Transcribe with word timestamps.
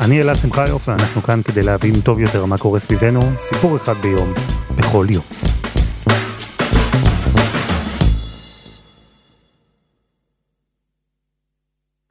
אני 0.00 0.20
אלעד 0.20 0.36
שמחיוף, 0.36 0.88
ואנחנו 0.88 1.22
כאן 1.22 1.42
כדי 1.42 1.62
להבין 1.62 2.00
טוב 2.00 2.20
יותר 2.20 2.44
מה 2.44 2.58
קורה 2.58 2.78
סביבנו, 2.78 3.20
סיפור 3.36 3.76
אחד 3.76 3.94
ביום, 4.02 4.34
בכל 4.76 5.06
יום. 5.10 5.24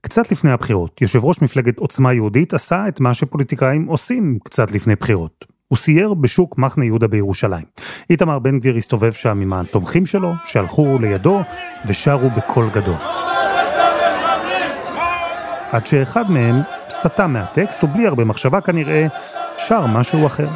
קצת 0.02 0.32
לפני 0.32 0.52
הבחירות, 0.52 1.02
יושב 1.02 1.26
ראש 1.26 1.42
מפלגת 1.42 1.78
עוצמה 1.78 2.14
יהודית 2.14 2.54
עשה 2.54 2.88
את 2.88 3.00
מה 3.00 3.14
שפוליטיקאים 3.14 3.86
עושים 3.86 4.40
קצת 4.44 4.72
לפני 4.72 4.96
בחירות. 4.96 5.46
הוא 5.68 5.78
סייר 5.78 6.14
בשוק 6.14 6.58
מחנה 6.58 6.86
יהודה 6.86 7.08
בירושלים. 7.08 7.66
איתמר 8.10 8.40
בן 8.40 8.60
גביר 8.60 8.76
הסתובב 8.76 9.12
שם 9.12 9.42
עם 9.42 9.54
התומכים 9.54 10.06
שלו, 10.06 10.32
שהלכו 10.46 10.98
לידו 11.02 11.42
ושרו 11.88 12.30
בקול 12.30 12.70
גדול. 12.70 12.98
עד 15.72 15.88
שאחד 15.88 16.32
מהם 16.32 16.56
סטה 16.90 17.28
מהטקסט, 17.28 17.84
ובלי 17.84 18.08
הרבה 18.08 18.26
מחשבה 18.26 18.62
כנראה, 18.62 19.08
שר 19.58 19.86
משהו 19.86 20.28
אחר. 20.28 20.48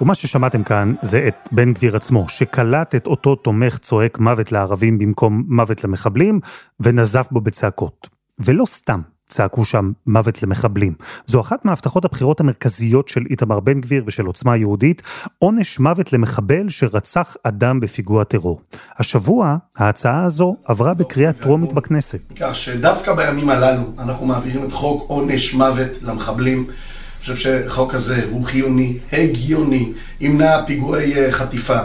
ומה 0.00 0.14
ששמעתם 0.14 0.62
כאן 0.62 0.94
זה 1.00 1.24
את 1.28 1.48
בן 1.52 1.72
גביר 1.72 1.96
עצמו, 1.96 2.28
שקלט 2.28 2.94
את 2.94 3.06
אותו 3.06 3.34
תומך 3.34 3.78
צועק 3.78 4.18
מוות 4.18 4.52
לערבים 4.52 4.98
במקום 4.98 5.44
מוות 5.48 5.84
למחבלים, 5.84 6.40
ונזף 6.80 7.28
בו 7.30 7.40
בצעקות. 7.40 8.08
ולא 8.38 8.64
סתם. 8.66 9.00
צעקו 9.28 9.64
שם 9.64 9.90
מוות 10.06 10.42
למחבלים. 10.42 10.94
זו 11.26 11.40
אחת 11.40 11.64
מהבטחות 11.64 12.04
הבחירות 12.04 12.40
המרכזיות 12.40 13.08
של 13.08 13.24
איתמר 13.30 13.60
בן 13.60 13.80
גביר 13.80 14.04
ושל 14.06 14.26
עוצמה 14.26 14.56
יהודית, 14.56 15.02
עונש 15.38 15.78
מוות 15.78 16.12
למחבל 16.12 16.68
שרצח 16.68 17.36
אדם 17.42 17.80
בפיגוע 17.80 18.24
טרור. 18.24 18.60
השבוע 18.96 19.56
ההצעה 19.76 20.24
הזו 20.24 20.56
עברה 20.64 20.94
בקריאה 20.94 21.32
טרומית 21.32 21.72
בכנסת. 21.72 22.32
כך 22.40 22.54
שדווקא 22.54 23.12
בימים 23.12 23.50
הללו 23.50 23.82
אנחנו 23.98 24.26
מעבירים 24.26 24.64
את 24.64 24.72
חוק 24.72 25.04
עונש 25.08 25.54
מוות 25.54 26.02
למחבלים. 26.02 26.66
אני 26.68 27.36
חושב 27.36 27.64
שחוק 27.68 27.94
הזה 27.94 28.26
הוא 28.30 28.44
חיוני, 28.44 28.98
הגיוני, 29.12 29.92
ימנע 30.20 30.64
פיגועי 30.66 31.14
אה, 31.14 31.32
חטיפה, 31.32 31.78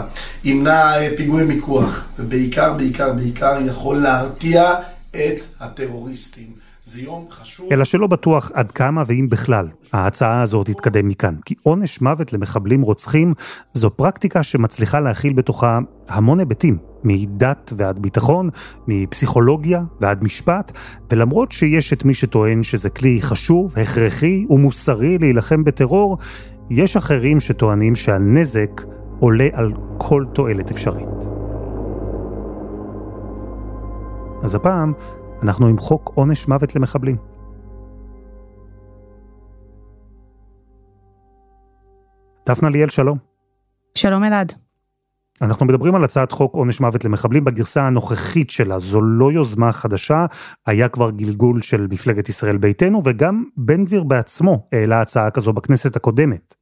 ימנע 0.44 0.96
אה, 0.96 1.08
פיגועי 1.16 1.44
מיקוח, 1.44 2.04
ובעיקר, 2.18 2.72
בעיקר, 2.72 3.12
בעיקר 3.12 3.58
יכול 3.66 3.96
להרתיע 3.96 4.74
את 5.10 5.44
הטרוריסטים. 5.60 6.63
זה 6.84 7.00
יום 7.00 7.26
חשוב. 7.30 7.72
אלא 7.72 7.84
שלא 7.84 8.06
בטוח 8.06 8.50
עד 8.54 8.72
כמה 8.72 9.02
ואם 9.06 9.28
בכלל 9.30 9.68
ההצעה 9.92 10.42
הזאת 10.42 10.66
תתקדם 10.66 11.08
מכאן. 11.08 11.34
כי 11.44 11.54
עונש 11.62 12.00
מוות 12.00 12.32
למחבלים 12.32 12.82
רוצחים 12.82 13.34
זו 13.72 13.90
פרקטיקה 13.90 14.42
שמצליחה 14.42 15.00
להכיל 15.00 15.32
בתוכה 15.32 15.78
המון 16.08 16.38
היבטים, 16.38 16.78
מדת 17.04 17.72
ועד 17.76 17.98
ביטחון, 17.98 18.48
מפסיכולוגיה 18.88 19.82
ועד 20.00 20.24
משפט, 20.24 20.72
ולמרות 21.12 21.52
שיש 21.52 21.92
את 21.92 22.04
מי 22.04 22.14
שטוען 22.14 22.62
שזה 22.62 22.90
כלי 22.90 23.22
חשוב, 23.22 23.74
הכרחי 23.78 24.46
ומוסרי 24.50 25.18
להילחם 25.18 25.64
בטרור, 25.64 26.18
יש 26.70 26.96
אחרים 26.96 27.40
שטוענים 27.40 27.94
שהנזק 27.94 28.82
עולה 29.20 29.48
על 29.52 29.72
כל 29.98 30.24
תועלת 30.32 30.70
אפשרית. 30.70 31.08
אז 34.42 34.54
הפעם 34.54 34.92
אנחנו 35.44 35.66
עם 35.66 35.78
חוק 35.78 36.12
עונש 36.14 36.48
מוות 36.48 36.76
למחבלים. 36.76 37.16
דפנה 42.48 42.68
ליאל, 42.68 42.88
שלום. 42.88 43.18
שלום 43.98 44.24
אלעד. 44.24 44.52
אנחנו 45.42 45.66
מדברים 45.66 45.94
על 45.94 46.04
הצעת 46.04 46.32
חוק 46.32 46.54
עונש 46.54 46.80
מוות 46.80 47.04
למחבלים 47.04 47.44
בגרסה 47.44 47.82
הנוכחית 47.82 48.50
שלה. 48.50 48.78
זו 48.78 49.00
לא 49.02 49.32
יוזמה 49.32 49.72
חדשה, 49.72 50.26
היה 50.66 50.88
כבר 50.88 51.10
גלגול 51.10 51.62
של 51.62 51.86
מפלגת 51.90 52.28
ישראל 52.28 52.56
ביתנו, 52.56 53.02
וגם 53.04 53.44
בן 53.56 53.84
גביר 53.84 54.02
בעצמו 54.02 54.68
העלה 54.72 55.00
הצעה 55.00 55.30
כזו 55.30 55.52
בכנסת 55.52 55.96
הקודמת. 55.96 56.54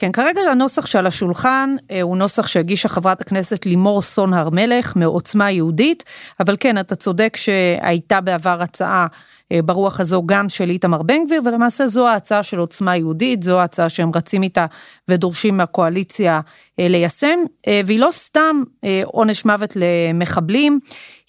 כן, 0.00 0.12
כרגע 0.12 0.40
הנוסח 0.50 0.86
שעל 0.86 1.06
השולחן 1.06 1.76
אה, 1.90 2.02
הוא 2.02 2.16
נוסח 2.16 2.46
שהגישה 2.46 2.88
חברת 2.88 3.20
הכנסת 3.20 3.66
לימור 3.66 4.02
סון 4.02 4.34
הר 4.34 4.50
מלך 4.50 4.96
מעוצמה 4.96 5.50
יהודית, 5.50 6.04
אבל 6.40 6.56
כן, 6.60 6.78
אתה 6.78 6.96
צודק 6.96 7.36
שהייתה 7.36 8.20
בעבר 8.20 8.62
הצעה 8.62 9.06
אה, 9.52 9.62
ברוח 9.62 10.00
הזו 10.00 10.22
גם 10.26 10.48
של 10.48 10.70
איתמר 10.70 11.02
בן 11.02 11.24
גביר, 11.26 11.42
ולמעשה 11.44 11.86
זו 11.86 12.08
ההצעה 12.08 12.42
של 12.42 12.58
עוצמה 12.58 12.96
יהודית, 12.96 13.42
זו 13.42 13.58
ההצעה 13.58 13.88
שהם 13.88 14.10
רצים 14.14 14.42
איתה 14.42 14.66
ודורשים 15.08 15.56
מהקואליציה 15.56 16.40
אה, 16.80 16.88
ליישם, 16.88 17.38
והיא 17.86 18.00
לא 18.00 18.08
סתם 18.10 18.62
עונש 19.04 19.44
מוות 19.44 19.76
למחבלים, 19.76 20.80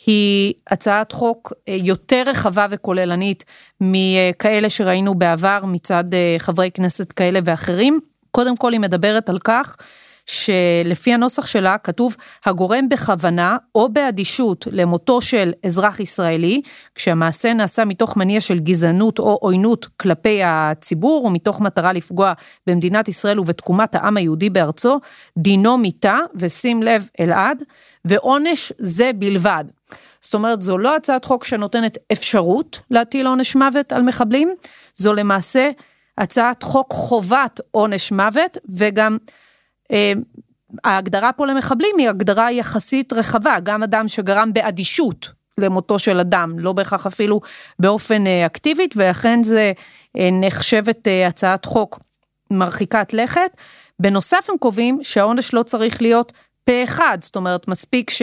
היא 0.05 0.53
הצעת 0.69 1.11
חוק 1.11 1.53
יותר 1.67 2.23
רחבה 2.25 2.65
וכוללנית 2.69 3.45
מכאלה 3.81 4.69
שראינו 4.69 5.15
בעבר 5.15 5.59
מצד 5.65 6.03
חברי 6.37 6.71
כנסת 6.73 7.11
כאלה 7.11 7.39
ואחרים. 7.43 8.10
קודם 8.31 8.57
כל 8.57 8.71
היא 8.71 8.79
מדברת 8.79 9.29
על 9.29 9.39
כך 9.43 9.75
שלפי 10.25 11.13
הנוסח 11.13 11.45
שלה 11.45 11.77
כתוב 11.77 12.15
הגורם 12.45 12.89
בכוונה 12.89 13.57
או 13.75 13.89
באדישות 13.89 14.67
למותו 14.71 15.21
של 15.21 15.51
אזרח 15.65 15.99
ישראלי, 15.99 16.61
כשהמעשה 16.95 17.53
נעשה 17.53 17.85
מתוך 17.85 18.17
מניע 18.17 18.41
של 18.41 18.59
גזענות 18.59 19.19
או 19.19 19.37
עוינות 19.41 19.87
כלפי 19.97 20.39
הציבור 20.43 21.25
ומתוך 21.25 21.61
מטרה 21.61 21.93
לפגוע 21.93 22.33
במדינת 22.67 23.07
ישראל 23.07 23.39
ובתקומת 23.39 23.95
העם 23.95 24.17
היהודי 24.17 24.49
בארצו, 24.49 24.99
דינו 25.37 25.77
מיתה, 25.77 26.17
ושים 26.35 26.83
לב 26.83 27.09
אלעד, 27.19 27.63
ועונש 28.05 28.73
זה 28.77 29.11
בלבד. 29.15 29.63
זאת 30.21 30.33
אומרת, 30.33 30.61
זו 30.61 30.77
לא 30.77 30.95
הצעת 30.95 31.25
חוק 31.25 31.43
שנותנת 31.43 31.97
אפשרות 32.11 32.79
להטיל 32.91 33.27
עונש 33.27 33.55
מוות 33.55 33.91
על 33.91 34.01
מחבלים, 34.01 34.53
זו 34.95 35.13
למעשה 35.13 35.71
הצעת 36.17 36.63
חוק 36.63 36.91
חובת 36.93 37.59
עונש 37.71 38.11
מוות, 38.11 38.57
וגם 38.77 39.17
אה, 39.91 40.13
ההגדרה 40.83 41.33
פה 41.33 41.45
למחבלים 41.45 41.95
היא 41.97 42.09
הגדרה 42.09 42.51
יחסית 42.51 43.13
רחבה, 43.13 43.59
גם 43.63 43.83
אדם 43.83 44.07
שגרם 44.07 44.53
באדישות 44.53 45.29
למותו 45.57 45.99
של 45.99 46.19
אדם, 46.19 46.59
לא 46.59 46.73
בהכרח 46.73 47.07
אפילו 47.07 47.41
באופן 47.79 48.27
אה, 48.27 48.45
אקטיבית, 48.45 48.93
ולכן 48.97 49.43
זה 49.43 49.71
אה, 50.17 50.29
נחשבת 50.31 51.07
אה, 51.07 51.27
הצעת 51.27 51.65
חוק 51.65 51.99
מרחיקת 52.51 53.13
לכת. 53.13 53.57
בנוסף 53.99 54.49
הם 54.49 54.57
קובעים 54.57 54.99
שהעונש 55.03 55.53
לא 55.53 55.63
צריך 55.63 56.01
להיות 56.01 56.31
פה 56.63 56.83
אחד, 56.83 57.17
זאת 57.21 57.35
אומרת 57.35 57.67
מספיק 57.67 58.09
ש, 58.09 58.21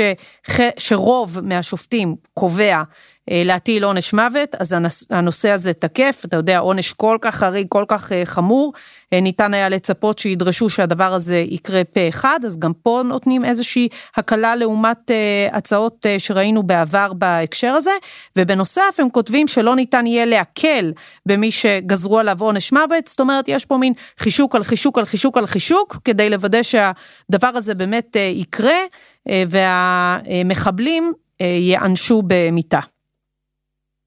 שרוב 0.79 1.39
מהשופטים 1.43 2.17
קובע 2.35 2.83
להטיל 3.31 3.85
עונש 3.85 4.15
מוות, 4.15 4.55
אז 4.59 4.77
הנושא 5.11 5.51
הזה 5.51 5.73
תקף, 5.73 6.23
אתה 6.25 6.37
יודע, 6.37 6.59
עונש 6.59 6.93
כל 6.93 7.19
כך 7.21 7.35
חריג, 7.35 7.67
כל 7.69 7.85
כך 7.89 8.13
אה, 8.13 8.23
חמור, 8.25 8.73
אה, 9.13 9.21
ניתן 9.21 9.55
היה 9.55 9.69
לצפות 9.69 10.19
שידרשו 10.19 10.69
שהדבר 10.69 11.15
הזה 11.15 11.37
יקרה 11.37 11.85
פה 11.85 12.09
אחד, 12.09 12.41
אז 12.47 12.59
גם 12.59 12.73
פה 12.83 13.03
נותנים 13.05 13.45
איזושהי 13.45 13.89
הקלה 14.17 14.57
לעומת 14.57 15.11
הצעות 15.53 16.07
שראינו 16.19 16.63
בעבר 16.63 17.13
בהקשר 17.13 17.73
הזה, 17.73 17.91
ובנוסף 18.37 18.97
הם 18.99 19.11
כותבים 19.11 19.49
שלא 19.49 19.77
ניתן 19.77 20.07
יהיה 20.07 20.25
להקל 20.25 20.93
במי 21.27 21.51
שגזרו 21.51 22.19
עליו 22.19 22.41
עונש 22.41 22.73
מוות, 22.73 23.07
זאת 23.07 23.21
אומרת, 23.21 23.45
יש 23.49 23.67
פה 23.67 23.77
מין 23.77 23.93
חישוק 24.19 24.55
על 24.55 24.65
חישוק 24.65 24.99
על 24.99 25.05
חישוק 25.05 25.37
על 25.39 25.47
חישוק, 25.47 25.97
כדי 26.05 26.31
לוודא 26.31 26.63
שהדבר 26.63 27.51
הזה 27.55 27.75
באמת 27.75 28.17
יקרה, 28.17 28.79
והמחבלים 29.27 31.13
ייענשו 31.41 32.23
במיתה. 32.27 32.81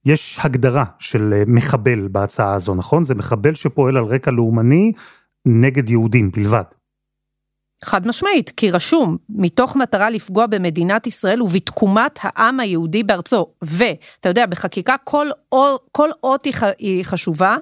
יש 0.05 0.39
הגדרה 0.43 0.85
של 0.99 1.33
אה, 1.33 1.43
מחבל 1.47 2.07
בהצעה 2.07 2.53
הזו, 2.53 2.75
נכון? 2.75 3.03
זה 3.03 3.15
מחבל 3.15 3.53
שפועל 3.53 3.97
על 3.97 4.03
רקע 4.03 4.31
לאומני 4.31 4.91
נגד 5.45 5.89
יהודים 5.89 6.31
בלבד. 6.31 6.63
חד 7.85 8.07
משמעית, 8.07 8.49
כי 8.49 8.71
רשום, 8.71 9.17
מתוך 9.29 9.75
מטרה 9.75 10.09
לפגוע 10.09 10.47
במדינת 10.47 11.07
ישראל 11.07 11.41
ובתקומת 11.41 12.19
העם 12.21 12.59
היהודי 12.59 13.03
בארצו. 13.03 13.47
ואתה 13.61 14.29
יודע, 14.29 14.45
בחקיקה 14.45 14.95
כל, 15.03 15.27
כל 15.91 16.09
אות 16.23 16.47
היא 16.79 17.05
חשובה, 17.05 17.57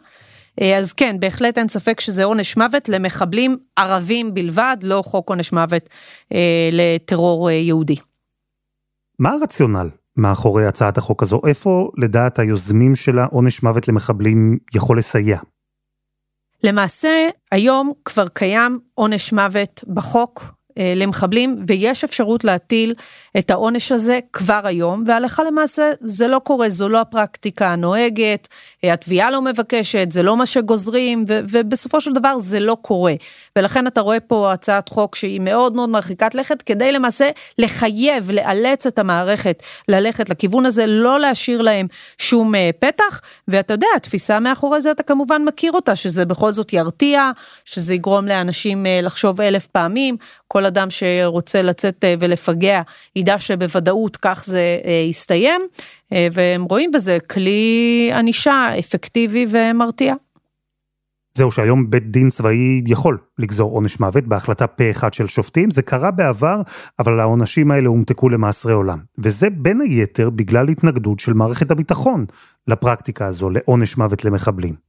אה, 0.61 0.77
אז 0.77 0.93
כן, 0.93 1.15
בהחלט 1.19 1.57
אין 1.57 1.67
ספק 1.67 1.99
שזה 1.99 2.23
עונש 2.23 2.57
מוות 2.57 2.89
למחבלים 2.89 3.57
ערבים 3.75 4.33
בלבד, 4.33 4.77
לא 4.83 5.01
חוק 5.05 5.29
עונש 5.29 5.53
מוות 5.53 5.89
אה, 6.33 6.69
לטרור 6.71 7.49
אה, 7.49 7.53
יהודי. 7.53 7.95
מה 9.19 9.31
הרציונל 9.31 9.89
מאחורי 10.17 10.65
הצעת 10.65 10.97
החוק 10.97 11.21
הזו? 11.23 11.41
איפה 11.47 11.91
לדעת 11.97 12.39
היוזמים 12.39 12.95
שלה 12.95 13.25
עונש 13.25 13.63
מוות 13.63 13.87
למחבלים 13.87 14.57
יכול 14.75 14.97
לסייע? 14.97 15.39
למעשה, 16.63 17.27
היום 17.51 17.93
כבר 18.05 18.27
קיים 18.27 18.79
עונש 18.93 19.33
מוות 19.33 19.83
בחוק 19.93 20.58
למחבלים, 20.77 21.63
ויש 21.67 22.03
אפשרות 22.03 22.43
להטיל 22.43 22.93
את 23.37 23.51
העונש 23.51 23.91
הזה 23.91 24.19
כבר 24.33 24.61
היום, 24.63 25.03
והלכה 25.07 25.43
למעשה 25.43 25.91
זה 26.01 26.27
לא 26.27 26.39
קורה, 26.39 26.69
זו 26.69 26.89
לא 26.89 27.01
הפרקטיקה 27.01 27.67
הנוהגת, 27.67 28.47
אה, 28.83 28.93
התביעה 28.93 29.31
לא 29.31 29.41
מבקשת, 29.41 30.11
זה 30.11 30.23
לא 30.23 30.37
מה 30.37 30.45
שגוזרים, 30.45 31.25
ו- 31.27 31.39
ובסופו 31.49 32.01
של 32.01 32.13
דבר 32.13 32.39
זה 32.39 32.59
לא 32.59 32.77
קורה. 32.81 33.13
ולכן 33.55 33.87
אתה 33.87 34.01
רואה 34.01 34.19
פה 34.19 34.51
הצעת 34.53 34.89
חוק 34.89 35.15
שהיא 35.15 35.41
מאוד 35.41 35.75
מאוד 35.75 35.89
מרחיקת 35.89 36.35
לכת, 36.35 36.61
כדי 36.61 36.91
למעשה 36.91 37.29
לחייב, 37.57 38.31
לאלץ 38.31 38.87
את 38.87 38.99
המערכת 38.99 39.63
ללכת 39.87 40.29
לכיוון 40.29 40.65
הזה, 40.65 40.85
לא 40.85 41.19
להשאיר 41.19 41.61
להם 41.61 41.87
שום 42.17 42.55
אה, 42.55 42.69
פתח, 42.79 43.21
ואתה 43.47 43.73
יודע, 43.73 43.87
התפיסה 43.95 44.39
מאחורי 44.39 44.81
זה, 44.81 44.91
אתה 44.91 45.03
כמובן 45.03 45.41
מכיר 45.45 45.71
אותה, 45.71 45.95
שזה 45.95 46.25
בכל 46.25 46.53
זאת 46.53 46.73
ירתיע, 46.73 47.31
שזה 47.65 47.93
יגרום 47.93 48.27
לאנשים 48.27 48.85
לחשוב 49.01 49.41
אלף 49.41 49.67
פעמים, 49.67 50.17
כל 50.51 50.65
אדם 50.65 50.87
שרוצה 50.89 51.61
לצאת 51.61 52.05
ולפגע, 52.19 52.81
ידע 53.15 53.39
שבוודאות 53.39 54.17
כך 54.17 54.43
זה 54.45 54.79
אה, 54.85 55.05
יסתיים, 55.09 55.61
אה, 56.13 56.27
והם 56.31 56.63
רואים 56.63 56.91
בזה 56.91 57.17
כלי 57.29 58.11
ענישה 58.13 58.79
אפקטיבי 58.79 59.45
ומרתיע. 59.49 60.13
זהו 61.33 61.51
שהיום 61.51 61.89
בית 61.89 62.11
דין 62.11 62.29
צבאי 62.29 62.81
יכול 62.87 63.17
לגזור 63.39 63.71
עונש 63.71 63.99
מוות 63.99 64.23
בהחלטה 64.23 64.67
פה 64.67 64.91
אחד 64.91 65.13
של 65.13 65.27
שופטים, 65.27 65.71
זה 65.71 65.81
קרה 65.81 66.11
בעבר, 66.11 66.61
אבל 66.99 67.19
העונשים 67.19 67.71
האלה 67.71 67.89
הומתקו 67.89 68.29
למאסרי 68.29 68.73
עולם. 68.73 68.99
וזה 69.17 69.49
בין 69.49 69.81
היתר 69.81 70.29
בגלל 70.29 70.67
התנגדות 70.67 71.19
של 71.19 71.33
מערכת 71.33 71.71
הביטחון 71.71 72.25
לפרקטיקה 72.67 73.25
הזו, 73.25 73.49
לעונש 73.49 73.97
מוות 73.97 74.25
למחבלים. 74.25 74.88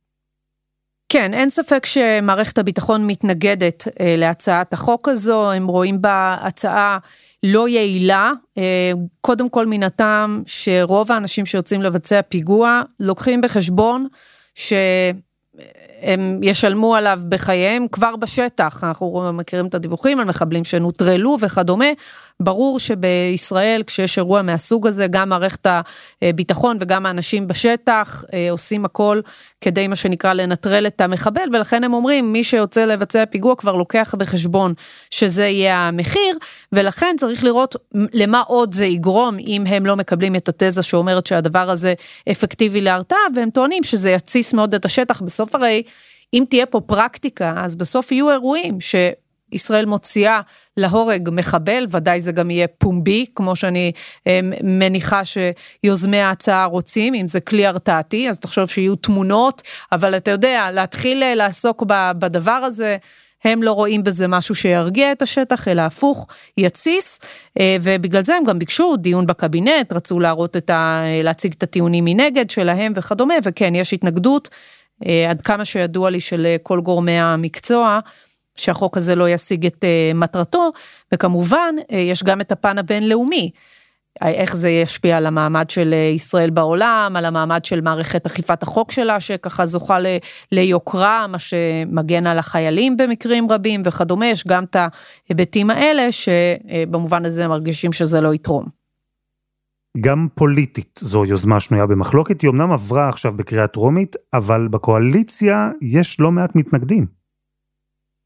כן, 1.12 1.35
אין 1.35 1.51
ספק 1.51 1.87
שמערכת 1.87 2.59
הביטחון 2.59 3.07
מתנגדת 3.07 3.89
אה, 4.01 4.15
להצעת 4.19 4.73
החוק 4.73 5.09
הזו, 5.09 5.53
הם 5.53 5.67
רואים 5.67 6.03
בה 6.03 6.37
הצעה 6.41 6.99
לא 7.43 7.69
יעילה, 7.69 8.33
אה, 8.59 8.93
קודם 9.21 9.49
כל 9.49 9.67
מן 9.67 9.83
הטעם 9.83 10.43
שרוב 10.47 11.12
האנשים 11.12 11.47
שיוצאים 11.47 11.83
לבצע 11.83 12.23
פיגוע 12.23 12.83
לוקחים 13.01 13.41
בחשבון 13.41 14.07
שהם 14.55 16.41
ישלמו 16.43 16.97
עליו 16.97 17.21
בחייהם 17.29 17.89
כבר 17.93 18.17
בשטח, 18.17 18.85
אנחנו 18.85 19.31
מכירים 19.33 19.67
את 19.67 19.75
הדיווחים 19.75 20.21
על 20.21 20.25
מחבלים 20.25 20.65
שנוטרלו 20.65 21.37
וכדומה, 21.41 21.89
ברור 22.41 22.79
שבישראל 22.79 23.83
כשיש 23.87 24.19
אירוע 24.19 24.43
מהסוג 24.43 24.87
הזה, 24.87 25.07
גם 25.07 25.29
מערכת 25.29 25.67
הביטחון 26.23 26.77
וגם 26.81 27.07
האנשים 27.07 27.49
בשטח 27.49 28.25
אה, 28.33 28.51
עושים 28.51 28.85
הכל 28.85 29.21
כדי 29.61 29.89
מה 29.89 29.97
שנקרא 29.97 30.33
לנטרל 30.33 30.87
את 30.87 31.01
המחבל, 31.01 31.49
ולכן 31.53 31.85
הם 31.85 31.95
אומרים, 31.95 32.33
מי 32.33 32.45
שיוצא 32.45 32.85
לבצע 32.85 33.25
פיגוע 33.27 33.57
כבר 33.57 33.77
לוקח 33.77 34.15
בחשבון 34.19 34.75
שזה 35.11 35.47
יהיה 35.47 35.89
המחיר, 35.89 36.37
ולכן 36.73 37.17
צריך 37.19 37.45
לראות 37.45 37.77
למה 37.95 38.41
עוד 38.41 38.75
זה 38.75 38.85
יגרום 38.85 39.39
אם 39.39 39.65
הם 39.67 39.87
לא 39.87 39.97
מקבלים 39.97 40.37
את 40.37 40.49
התזה 40.49 40.83
שאומרת 40.83 41.27
שהדבר 41.27 41.71
הזה 41.71 41.95
אפקטיבי 42.31 42.81
להרתעה, 42.81 43.19
והם 43.35 43.51
טוענים 43.51 43.83
שזה 43.83 44.11
יתסיס 44.11 44.55
מאוד 44.55 44.75
את 44.75 44.85
השטח, 44.85 45.21
בסוף 45.21 45.55
הרי... 45.55 45.83
אם 46.35 46.45
תהיה 46.49 46.67
פה 46.67 46.81
פרקטיקה, 46.81 47.55
אז 47.57 47.77
בסוף 47.77 48.13
יהיו 48.13 48.31
אירועים 48.31 48.81
שישראל 49.52 49.87
מוציאה 49.87 50.41
להורג 50.76 51.29
מחבל, 51.32 51.87
ודאי 51.91 52.20
זה 52.20 52.32
גם 52.32 52.50
יהיה 52.50 52.67
פומבי, 52.69 53.26
כמו 53.35 53.56
שאני 53.56 53.93
אה, 54.26 54.41
מניחה 54.62 55.23
שיוזמי 55.25 56.20
ההצעה 56.20 56.64
רוצים, 56.64 57.14
אם 57.14 57.29
זה 57.29 57.41
כלי 57.41 57.67
הרתעתי, 57.67 58.29
אז 58.29 58.38
תחשוב 58.38 58.70
שיהיו 58.70 58.97
תמונות, 58.97 59.62
אבל 59.93 60.17
אתה 60.17 60.31
יודע, 60.31 60.70
להתחיל 60.73 61.23
אה, 61.23 61.35
לעסוק 61.35 61.82
בדבר 62.19 62.50
הזה, 62.50 62.97
הם 63.44 63.62
לא 63.62 63.73
רואים 63.73 64.05
בזה 64.05 64.29
משהו 64.29 64.55
שירגיע 64.55 65.12
את 65.12 65.23
השטח, 65.23 65.69
אלא 65.69 65.82
הפוך, 65.82 66.26
יתסיס, 66.56 67.20
אה, 67.58 67.76
ובגלל 67.82 68.25
זה 68.25 68.35
הם 68.35 68.44
גם 68.44 68.58
ביקשו 68.58 68.96
דיון 68.96 69.26
בקבינט, 69.26 69.93
רצו 69.93 70.20
להראות 70.20 70.56
את 70.56 70.70
ה... 70.70 71.03
להציג 71.23 71.53
את 71.56 71.62
הטיעונים 71.62 72.05
מנגד 72.05 72.50
שלהם 72.50 72.93
וכדומה, 72.96 73.35
וכן, 73.44 73.75
יש 73.75 73.94
התנגדות, 73.94 74.49
עד 75.31 75.43
כמה 75.43 75.64
שידוע 75.64 76.11
לי 76.11 76.20
של 76.20 76.56
כל 76.62 76.81
גורמי 76.81 77.20
המקצוע, 77.20 78.00
שהחוק 78.56 78.97
הזה 78.97 79.14
לא 79.14 79.29
ישיג 79.29 79.67
את 79.67 79.85
uh, 79.85 80.17
מטרתו, 80.17 80.70
וכמובן 81.14 81.75
uh, 81.79 81.94
יש 81.94 82.25
גם 82.25 82.41
את 82.41 82.52
הפן 82.52 82.79
הבינלאומי. 82.79 83.50
איך 84.23 84.56
זה 84.56 84.70
ישפיע 84.70 85.17
על 85.17 85.26
המעמד 85.26 85.70
של 85.70 85.94
ישראל 86.14 86.50
בעולם, 86.50 87.14
על 87.17 87.25
המעמד 87.25 87.64
של 87.64 87.81
מערכת 87.81 88.26
אכיפת 88.26 88.62
החוק 88.62 88.93
שלה, 88.93 89.20
שככה 89.20 89.67
זוכה 89.67 89.99
ל, 89.99 90.06
ליוקרה, 90.52 91.26
מה 91.26 91.38
שמגן 91.38 92.26
על 92.26 92.38
החיילים 92.38 92.97
במקרים 92.97 93.52
רבים 93.52 93.82
וכדומה, 93.85 94.26
יש 94.26 94.47
גם 94.47 94.64
את 94.64 94.76
ההיבטים 94.76 95.70
האלה, 95.70 96.08
שבמובן 96.12 97.25
הזה 97.25 97.49
מרגישים 97.49 97.93
שזה 97.93 98.20
לא 98.20 98.35
יתרום. 98.35 98.67
גם 100.00 100.26
פוליטית 100.35 101.00
זו 101.03 101.25
יוזמה 101.25 101.61
שנויה 101.61 101.87
במחלוקת, 101.87 102.41
היא 102.41 102.50
אמנם 102.50 102.73
עברה 102.73 103.08
עכשיו 103.08 103.32
בקריאה 103.37 103.67
טרומית, 103.67 104.17
אבל 104.35 104.69
בקואליציה 104.70 105.70
יש 105.82 106.20
לא 106.20 106.32
מעט 106.32 106.56
מתנגדים. 106.56 107.19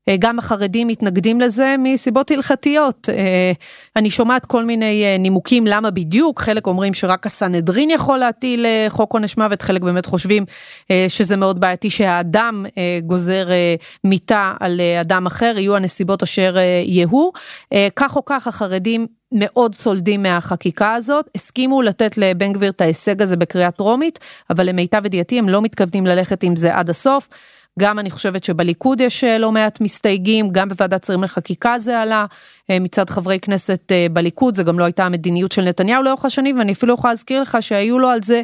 אה, 0.08 0.16
גם 0.18 0.38
החרדים 0.38 0.88
מתנגדים 0.88 1.40
לזה 1.40 1.74
מסיבות 1.78 2.30
הלכתיות. 2.30 3.08
אה, 3.08 3.52
אני 3.96 4.10
שומעת 4.10 4.46
כל 4.46 4.64
מיני 4.64 5.04
אה, 5.04 5.18
נימוקים 5.18 5.66
למה 5.66 5.90
בדיוק, 5.90 6.40
חלק 6.40 6.66
אומרים 6.66 6.94
שרק 6.94 7.26
הסנהדרין 7.26 7.90
יכול 7.90 8.18
להטיל 8.18 8.66
חוק 8.88 9.12
עונש 9.12 9.36
מוות, 9.36 9.62
חלק 9.62 9.82
באמת 9.82 10.06
חושבים 10.06 10.44
שזה 11.08 11.36
מאוד 11.36 11.60
בעייתי 11.60 11.90
שהאדם 11.90 12.66
גוזר 13.04 13.48
מיתה 14.04 14.54
על 14.60 14.80
אדם 15.00 15.26
אחר, 15.26 15.54
יהיו 15.56 15.76
הנסיבות 15.76 16.22
אשר 16.22 16.56
יהיו. 16.84 17.30
כך 17.96 18.16
או 18.16 18.24
כך 18.24 18.46
החרדים 18.46 19.06
מאוד 19.32 19.74
סולדים 19.74 20.22
מהחקיקה 20.22 20.94
הזאת, 20.94 21.30
הסכימו 21.34 21.82
לתת 21.82 22.18
לבן 22.18 22.52
גביר 22.52 22.70
את 22.70 22.80
ההישג 22.80 23.22
הזה 23.22 23.36
בקריאה 23.36 23.70
טרומית, 23.70 24.18
אבל 24.50 24.68
למיטב 24.68 25.06
ידיעתי 25.06 25.38
הם 25.38 25.48
לא 25.48 25.62
מתכוונים 25.62 26.06
ללכת 26.06 26.42
עם 26.42 26.56
זה 26.56 26.76
עד 26.76 26.90
הסוף. 26.90 27.28
גם 27.78 27.98
אני 27.98 28.10
חושבת 28.10 28.44
שבליכוד 28.44 29.00
יש 29.00 29.24
אה, 29.24 29.38
לא 29.38 29.52
מעט 29.52 29.80
מסתייגים, 29.80 30.50
גם 30.50 30.68
בוועדת 30.68 31.04
שרים 31.04 31.22
לחקיקה 31.22 31.78
זה 31.78 32.00
עלה, 32.00 32.26
אה, 32.70 32.78
מצד 32.78 33.10
חברי 33.10 33.40
כנסת 33.40 33.92
אה, 33.92 34.06
בליכוד, 34.12 34.54
זה 34.54 34.62
גם 34.62 34.78
לא 34.78 34.84
הייתה 34.84 35.06
המדיניות 35.06 35.52
של 35.52 35.62
נתניהו 35.62 36.02
לאורך 36.02 36.24
השנים, 36.24 36.58
ואני 36.58 36.72
אפילו 36.72 36.94
יכולה 36.94 37.12
להזכיר 37.12 37.42
לך 37.42 37.58
שהיו 37.60 37.98
לו 37.98 38.08
על 38.08 38.22
זה 38.22 38.42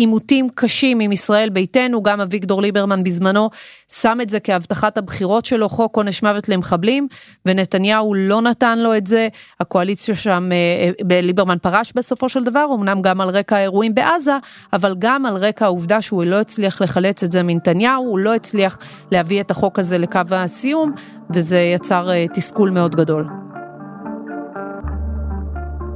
עימותים 0.00 0.48
קשים 0.54 1.00
עם 1.00 1.12
ישראל 1.12 1.48
ביתנו, 1.48 2.02
גם 2.02 2.20
אביגדור 2.20 2.62
ליברמן 2.62 3.02
בזמנו 3.02 3.50
שם 3.92 4.18
את 4.22 4.30
זה 4.30 4.40
כהבטחת 4.40 4.98
הבחירות 4.98 5.44
שלו, 5.44 5.68
חוק 5.68 5.96
עונש 5.96 6.22
מוות 6.22 6.48
למחבלים, 6.48 7.08
ונתניהו 7.46 8.14
לא 8.14 8.42
נתן 8.42 8.78
לו 8.78 8.96
את 8.96 9.06
זה, 9.06 9.28
הקואליציה 9.60 10.14
שם, 10.14 10.48
ליברמן 11.10 11.58
פרש 11.58 11.92
בסופו 11.96 12.28
של 12.28 12.44
דבר, 12.44 12.66
אמנם 12.74 13.02
גם 13.02 13.20
על 13.20 13.28
רקע 13.28 13.56
האירועים 13.56 13.94
בעזה, 13.94 14.36
אבל 14.72 14.94
גם 14.98 15.26
על 15.26 15.36
רקע 15.36 15.64
העובדה 15.64 16.00
שהוא 16.00 16.24
לא 16.24 16.40
הצליח 16.40 16.82
לחלץ 16.82 17.24
את 17.24 17.32
זה 17.32 17.42
מנתניהו, 17.42 18.04
הוא 18.04 18.18
לא 18.18 18.34
הצליח 18.34 18.78
להביא 19.10 19.40
את 19.40 19.50
החוק 19.50 19.78
הזה 19.78 19.98
לקו 19.98 20.20
הסיום, 20.30 20.92
וזה 21.34 21.58
יצר 21.58 22.08
תסכול 22.34 22.70
מאוד 22.70 22.96
גדול. 22.96 23.28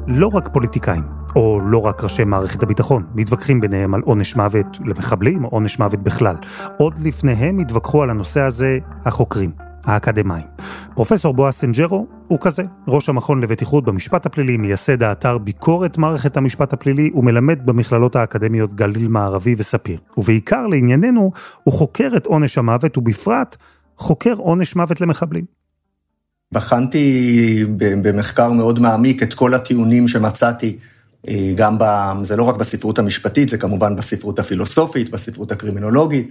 לא 0.08 0.30
רק 0.34 0.48
פוליטיקאים, 0.52 1.02
או 1.36 1.60
לא 1.60 1.78
רק 1.78 2.04
ראשי 2.04 2.24
מערכת 2.24 2.62
הביטחון, 2.62 3.04
מתווכחים 3.14 3.60
ביניהם 3.60 3.94
על 3.94 4.00
עונש 4.04 4.36
מוות 4.36 4.66
למחבלים 4.84 5.44
או 5.44 5.48
עונש 5.48 5.78
מוות 5.78 6.00
בכלל. 6.00 6.36
עוד 6.78 6.98
לפניהם 6.98 7.58
התווכחו 7.58 8.02
על 8.02 8.10
הנושא 8.10 8.40
הזה 8.40 8.78
החוקרים, 9.04 9.50
האקדמאים. 9.84 10.46
פרופסור 10.94 11.34
בועז 11.34 11.54
סנג'רו 11.54 12.06
הוא 12.28 12.38
כזה, 12.40 12.62
ראש 12.88 13.08
המכון 13.08 13.40
לבטיחות 13.40 13.84
במשפט 13.84 14.26
הפלילי, 14.26 14.56
מייסד 14.56 15.02
האתר 15.02 15.38
ביקורת 15.38 15.98
מערכת 15.98 16.36
המשפט 16.36 16.72
הפלילי 16.72 17.10
ומלמד 17.14 17.66
במכללות 17.66 18.16
האקדמיות 18.16 18.74
גליל 18.74 19.08
מערבי 19.08 19.54
וספיר. 19.58 19.98
ובעיקר 20.16 20.66
לענייננו, 20.66 21.30
הוא 21.62 21.74
חוקר 21.74 22.10
את 22.16 22.26
עונש 22.26 22.58
המוות 22.58 22.98
ובפרט 22.98 23.56
חוקר 23.96 24.34
עונש 24.36 24.76
מוות 24.76 25.00
למחבלים. 25.00 25.44
בחנתי 26.52 27.64
במחקר 27.76 28.52
מאוד 28.52 28.80
מעמיק 28.80 29.22
את 29.22 29.34
כל 29.34 29.54
הטיעונים 29.54 30.08
שמצאתי, 30.08 30.76
גם 31.54 31.76
ב... 31.78 31.84
זה 32.22 32.36
לא 32.36 32.42
רק 32.42 32.56
בספרות 32.56 32.98
המשפטית, 32.98 33.48
זה 33.48 33.58
כמובן 33.58 33.96
בספרות 33.96 34.38
הפילוסופית, 34.38 35.10
בספרות 35.10 35.52
הקרימינולוגית, 35.52 36.30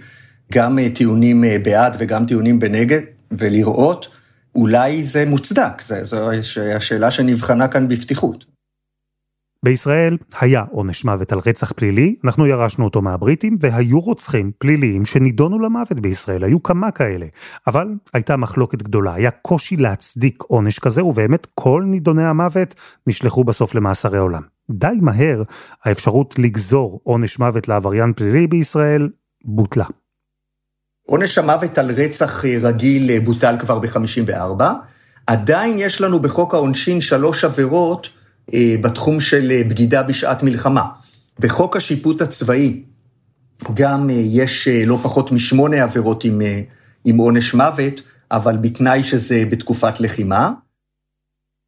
גם 0.52 0.78
אה, 0.78 0.88
טיעונים 0.94 1.44
אה, 1.44 1.56
בעד 1.62 1.96
וגם 1.98 2.26
טיעונים 2.26 2.60
בנגד, 2.60 3.00
ולראות 3.32 4.08
אולי 4.54 5.02
זה 5.02 5.26
מוצדק, 5.26 5.82
זו 6.02 6.30
השאלה 6.76 7.10
שנבחנה 7.10 7.68
כאן 7.68 7.88
בפתיחות. 7.88 8.44
בישראל 9.64 10.16
היה 10.40 10.64
עונש 10.70 11.04
מוות 11.04 11.32
על 11.32 11.38
רצח 11.46 11.72
פלילי, 11.72 12.16
אנחנו 12.24 12.46
ירשנו 12.46 12.84
אותו 12.84 13.02
מהבריטים, 13.02 13.56
והיו 13.60 14.00
רוצחים 14.00 14.50
פליליים 14.58 15.04
שנידונו 15.04 15.58
למוות 15.58 16.00
בישראל, 16.00 16.44
היו 16.44 16.62
כמה 16.62 16.90
כאלה. 16.90 17.26
אבל 17.66 17.88
הייתה 18.14 18.36
מחלוקת 18.36 18.82
גדולה, 18.82 19.14
היה 19.14 19.30
קושי 19.30 19.76
להצדיק 19.76 20.42
עונש 20.42 20.78
כזה, 20.78 21.04
ובאמת 21.04 21.46
כל 21.54 21.82
נידוני 21.86 22.24
המוות 22.24 22.74
נשלחו 23.06 23.44
בסוף 23.44 23.74
למאסרי 23.74 24.18
עולם. 24.18 24.53
די 24.70 24.98
מהר 25.00 25.42
האפשרות 25.84 26.38
לגזור 26.38 27.00
עונש 27.02 27.38
מוות 27.38 27.68
לעבריין 27.68 28.12
פלילי 28.12 28.46
בישראל 28.46 29.08
בוטלה. 29.44 29.84
עונש 31.06 31.38
המוות 31.38 31.78
על 31.78 31.90
רצח 31.90 32.44
אה, 32.44 32.56
רגיל 32.62 33.10
אה, 33.10 33.20
בוטל 33.20 33.56
כבר 33.60 33.78
ב-54. 33.78 34.62
עדיין 35.26 35.76
יש 35.78 36.00
לנו 36.00 36.20
בחוק 36.20 36.54
העונשין 36.54 37.00
שלוש 37.00 37.44
עבירות 37.44 38.08
אה, 38.54 38.74
בתחום 38.80 39.20
של 39.20 39.62
בגידה 39.68 40.02
בשעת 40.02 40.42
מלחמה. 40.42 40.84
בחוק 41.38 41.76
השיפוט 41.76 42.20
הצבאי 42.20 42.82
גם 43.74 44.08
יש 44.10 44.68
לא 44.86 44.98
פחות 45.02 45.32
משמונה 45.32 45.82
עבירות 45.82 46.24
עם, 46.24 46.40
עם 47.04 47.16
עונש 47.16 47.54
מוות, 47.54 48.00
אבל 48.30 48.56
בתנאי 48.56 49.02
שזה 49.02 49.44
בתקופת 49.50 50.00
לחימה. 50.00 50.52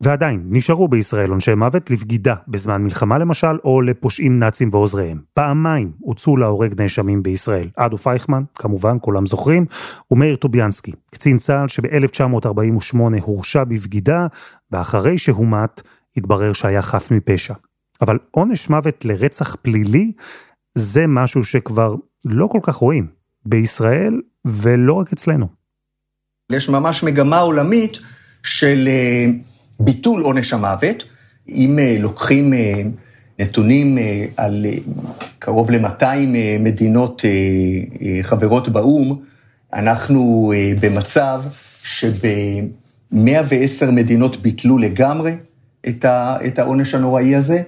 ועדיין, 0.01 0.43
נשארו 0.47 0.89
בישראל 0.89 1.31
עונשי 1.31 1.55
מוות 1.55 1.91
לבגידה 1.91 2.35
בזמן 2.49 2.83
מלחמה 2.83 3.19
למשל, 3.19 3.59
או 3.65 3.83
לפושעים 3.83 4.39
נאצים 4.39 4.69
ועוזריהם. 4.73 5.21
פעמיים 5.35 5.93
הוצאו 6.01 6.37
להורג 6.37 6.81
נאשמים 6.81 7.23
בישראל. 7.23 7.69
אדולף 7.77 8.07
אייכמן, 8.07 8.43
כמובן, 8.55 8.97
כולם 9.01 9.27
זוכרים, 9.27 9.67
ומאיר 10.11 10.37
טוביאנסקי, 10.37 10.93
קצין 11.11 11.39
צה"ל 11.39 11.69
שב-1948 11.69 12.99
הורשע 13.21 13.65
בבגידה, 13.65 14.27
ואחרי 14.71 15.19
שהומת, 15.19 15.81
התברר 16.17 16.53
שהיה 16.53 16.83
חף 16.83 17.11
מפשע. 17.11 17.55
אבל 18.01 18.19
עונש 18.31 18.71
מוות 18.71 19.05
לרצח 19.05 19.57
פלילי, 19.63 20.13
זה 20.75 21.07
משהו 21.07 21.45
שכבר 21.45 21.95
לא 22.25 22.47
כל 22.47 22.61
כך 22.63 22.75
רואים. 22.75 23.07
בישראל, 23.47 24.21
ולא 24.45 24.93
רק 24.93 25.13
אצלנו. 25.13 25.49
יש 26.53 26.69
ממש 26.69 27.03
מגמה 27.03 27.39
עולמית 27.39 27.99
של... 28.43 28.89
ביטול 29.81 30.23
עונש 30.23 30.53
המוות, 30.53 31.05
אם 31.49 31.79
אה, 31.79 31.97
לוקחים 32.01 32.55
אה, 32.55 32.83
נתונים 33.39 33.99
אה, 33.99 34.27
על 34.37 34.67
קרוב 35.39 35.71
ל-200 35.71 36.05
מדינות 36.61 37.25
חברות 38.23 38.69
באו"ם, 38.69 39.17
אנחנו 39.75 40.53
במצב 40.81 41.43
שב-110 41.83 43.17
מדינות 43.93 44.37
ביטלו 44.43 44.79
לגמרי 44.79 45.37
את 46.47 46.59
העונש 46.59 46.95
הנוראי 46.95 47.35
הזה. 47.35 47.63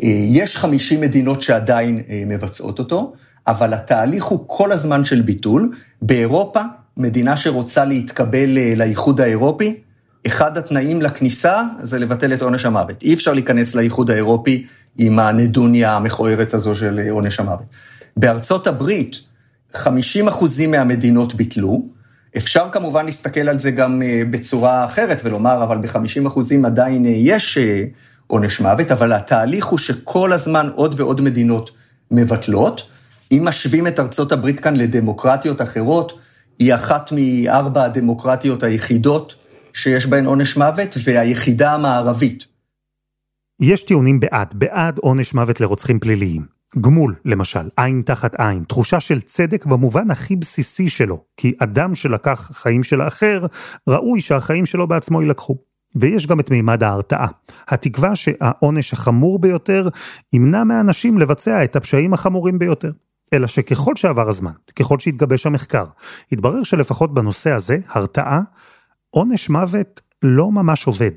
יש 0.00 0.56
50 0.56 1.00
מדינות 1.00 1.42
שעדיין 1.42 2.02
מבצעות 2.26 2.78
אותו, 2.78 3.12
אבל 3.46 3.74
התהליך 3.74 4.24
הוא 4.24 4.44
כל 4.46 4.72
הזמן 4.72 5.04
של 5.04 5.20
ביטול. 5.20 5.74
באירופה, 6.02 6.60
מדינה 6.96 7.36
שרוצה 7.36 7.84
להתקבל 7.84 8.58
לאיחוד 8.76 9.20
האירופי, 9.20 9.80
אחד 10.26 10.58
התנאים 10.58 11.02
לכניסה 11.02 11.62
זה 11.78 11.98
לבטל 11.98 12.32
את 12.32 12.42
עונש 12.42 12.64
המוות. 12.64 13.02
אי 13.02 13.14
אפשר 13.14 13.32
להיכנס 13.32 13.74
לאיחוד 13.74 14.10
האירופי 14.10 14.66
עם 14.98 15.18
הנדוניה 15.18 15.96
המכוערת 15.96 16.54
הזו 16.54 16.74
של 16.76 17.00
עונש 17.10 17.40
המוות. 17.40 17.66
בארצות 18.16 18.66
הברית, 18.66 19.20
50 19.74 20.28
אחוזים 20.28 20.70
מהמדינות 20.70 21.34
ביטלו. 21.34 21.82
אפשר 22.36 22.68
כמובן 22.72 23.06
להסתכל 23.06 23.48
על 23.48 23.58
זה 23.58 23.70
גם 23.70 24.02
אה, 24.02 24.22
בצורה 24.30 24.84
אחרת 24.84 25.20
ולומר, 25.24 25.62
אבל 25.62 25.78
ב-50 25.78 26.26
אחוזים 26.26 26.64
עדיין 26.64 27.06
אה, 27.06 27.10
יש 27.10 27.58
אה, 27.58 27.84
עונש 28.26 28.60
מוות, 28.60 28.90
אבל 28.90 29.12
התהליך 29.12 29.66
הוא 29.66 29.78
שכל 29.78 30.32
הזמן 30.32 30.68
עוד 30.74 30.94
ועוד 31.00 31.20
מדינות 31.20 31.70
מבטלות. 32.10 32.82
אם 33.32 33.42
משווים 33.44 33.86
את 33.86 34.00
ארצות 34.00 34.32
הברית 34.32 34.60
כאן 34.60 34.76
לדמוקרטיות 34.76 35.62
אחרות, 35.62 36.18
היא 36.58 36.74
אחת 36.74 37.12
מארבע 37.12 37.84
הדמוקרטיות 37.84 38.62
היחידות 38.62 39.34
שיש 39.74 40.06
בהן 40.06 40.26
עונש 40.26 40.56
מוות, 40.56 40.96
והיחידה 41.04 41.72
המערבית. 41.72 42.46
יש 43.60 43.82
טיעונים 43.82 44.20
בעד, 44.20 44.54
בעד 44.54 44.98
עונש 44.98 45.34
מוות 45.34 45.60
לרוצחים 45.60 45.98
פליליים. 45.98 46.42
גמול, 46.80 47.14
למשל, 47.24 47.68
עין 47.76 48.02
תחת 48.06 48.34
עין, 48.40 48.64
תחושה 48.64 49.00
של 49.00 49.20
צדק 49.20 49.66
במובן 49.66 50.10
הכי 50.10 50.36
בסיסי 50.36 50.88
שלו, 50.88 51.24
כי 51.36 51.54
אדם 51.58 51.94
שלקח 51.94 52.50
חיים 52.54 52.82
של 52.82 53.00
האחר, 53.00 53.46
ראוי 53.88 54.20
שהחיים 54.20 54.66
שלו 54.66 54.88
בעצמו 54.88 55.22
יילקחו. 55.22 55.56
ויש 55.96 56.26
גם 56.26 56.40
את 56.40 56.50
מימד 56.50 56.82
ההרתעה. 56.82 57.28
התקווה 57.68 58.16
שהעונש 58.16 58.92
החמור 58.92 59.38
ביותר 59.38 59.88
ימנע 60.32 60.64
מאנשים 60.64 61.18
לבצע 61.18 61.64
את 61.64 61.76
הפשעים 61.76 62.14
החמורים 62.14 62.58
ביותר. 62.58 62.92
אלא 63.32 63.46
שככל 63.46 63.96
שעבר 63.96 64.28
הזמן, 64.28 64.52
ככל 64.76 64.98
שהתגבש 64.98 65.46
המחקר, 65.46 65.84
התברר 66.32 66.62
שלפחות 66.62 67.14
בנושא 67.14 67.50
הזה, 67.50 67.78
הרתעה 67.88 68.40
עונש 69.14 69.50
מוות 69.50 70.00
לא 70.22 70.52
ממש 70.52 70.86
עובד. 70.86 71.10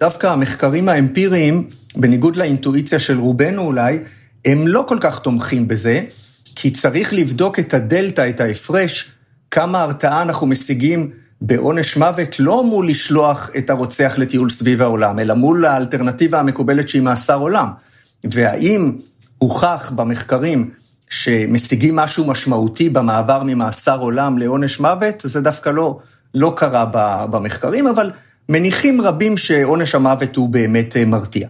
דווקא 0.00 0.26
המחקרים 0.26 0.88
האמפיריים, 0.88 1.70
בניגוד 1.96 2.36
לאינטואיציה 2.36 2.98
של 2.98 3.18
רובנו 3.18 3.62
אולי, 3.62 3.98
הם 4.44 4.68
לא 4.68 4.84
כל 4.88 4.98
כך 5.00 5.18
תומכים 5.18 5.68
בזה, 5.68 6.04
כי 6.56 6.70
צריך 6.70 7.12
לבדוק 7.12 7.58
את 7.58 7.74
הדלתא, 7.74 8.28
את 8.28 8.40
ההפרש, 8.40 9.10
כמה 9.50 9.82
הרתעה 9.82 10.22
אנחנו 10.22 10.46
משיגים 10.46 11.10
בעונש 11.40 11.96
מוות, 11.96 12.40
לא 12.40 12.64
מול 12.64 12.88
לשלוח 12.88 13.50
את 13.58 13.70
הרוצח 13.70 14.14
לטיול 14.18 14.50
סביב 14.50 14.82
העולם, 14.82 15.18
אלא 15.18 15.34
מול 15.34 15.64
האלטרנטיבה 15.64 16.40
המקובלת 16.40 16.88
שהיא 16.88 17.02
מאסר 17.02 17.38
עולם. 17.38 17.68
והאם 18.24 18.92
הוכח 19.38 19.92
במחקרים 19.96 20.70
שמשיגים 21.10 21.96
משהו 21.96 22.26
משמעותי 22.26 22.88
במעבר 22.88 23.42
ממאסר 23.44 24.00
עולם 24.00 24.38
לעונש 24.38 24.80
מוות, 24.80 25.14
זה 25.24 25.40
דווקא 25.40 25.70
לא, 25.70 26.00
לא 26.34 26.54
קרה 26.56 26.84
במחקרים, 27.26 27.86
אבל 27.86 28.10
מניחים 28.48 29.00
רבים 29.00 29.36
שעונש 29.36 29.94
המוות 29.94 30.36
הוא 30.36 30.48
באמת 30.48 30.96
אה, 30.96 31.04
מרתיע. 31.04 31.48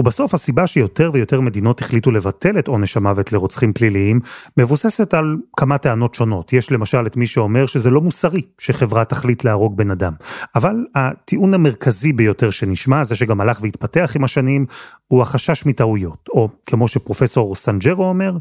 ובסוף 0.00 0.34
הסיבה 0.34 0.66
שיותר 0.66 1.10
ויותר 1.14 1.40
מדינות 1.40 1.80
החליטו 1.80 2.10
לבטל 2.10 2.58
את 2.58 2.68
עונש 2.68 2.96
המוות 2.96 3.32
לרוצחים 3.32 3.72
פליליים, 3.72 4.20
מבוססת 4.56 5.14
על 5.14 5.36
כמה 5.56 5.78
טענות 5.78 6.14
שונות. 6.14 6.52
יש 6.52 6.72
למשל 6.72 7.06
את 7.06 7.16
מי 7.16 7.26
שאומר 7.26 7.66
שזה 7.66 7.90
לא 7.90 8.00
מוסרי 8.00 8.42
שחברה 8.58 9.04
תחליט 9.04 9.44
להרוג 9.44 9.76
בן 9.76 9.90
אדם. 9.90 10.12
אבל 10.54 10.74
הטיעון 10.94 11.54
המרכזי 11.54 12.12
ביותר 12.12 12.50
שנשמע, 12.50 13.04
זה 13.04 13.16
שגם 13.16 13.40
הלך 13.40 13.58
והתפתח 13.62 14.12
עם 14.16 14.24
השנים, 14.24 14.66
הוא 15.08 15.22
החשש 15.22 15.66
מטעויות. 15.66 16.28
או 16.28 16.48
כמו 16.66 16.88
שפרופסור 16.88 17.54
סנג'רו 17.54 18.04
אומר, 18.04 18.36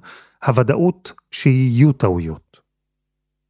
הוודאות 0.46 1.14
שיהיו 1.32 1.92
טעויות. 1.92 2.67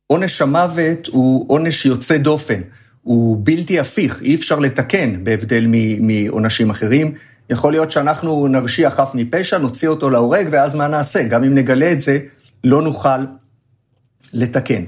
עונש 0.08 0.42
המוות 0.42 1.08
הוא 1.08 1.46
עונש 1.48 1.86
יוצא 1.86 2.18
דופן, 2.18 2.62
הוא 3.02 3.38
בלתי 3.44 3.80
הפיך, 3.80 4.22
אי 4.22 4.36
אפשר 4.36 4.60
לתקן 4.60 5.24
בהבדל 5.24 5.66
מעונשים 6.00 6.70
אחרים. 6.70 7.14
יכול 7.50 7.72
להיות 7.72 7.92
שאנחנו 7.92 8.48
נרשיע 8.48 8.90
חף 8.90 9.12
מפשע, 9.16 9.58
נוציא 9.58 9.88
אותו 9.88 10.10
להורג, 10.10 10.48
ואז 10.52 10.76
מה 10.76 10.88
נעשה? 10.88 11.24
גם 11.24 11.44
אם 11.44 11.56
נגלה 11.56 11.92
את 11.92 12.02
זה, 12.02 12.20
לא 12.64 12.82
נוכל 12.82 13.26
לתקן. 14.34 14.84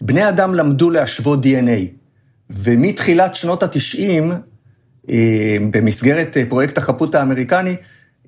בני 0.00 0.28
אדם 0.28 0.54
למדו 0.54 0.90
להשוות 0.90 1.44
DNA, 1.44 1.80
ומתחילת 2.50 3.34
שנות 3.34 3.62
ה-90, 3.62 4.32
אה, 5.10 5.56
במסגרת 5.70 6.36
אה, 6.36 6.42
פרויקט 6.48 6.78
החפות 6.78 7.14
האמריקני, 7.14 7.76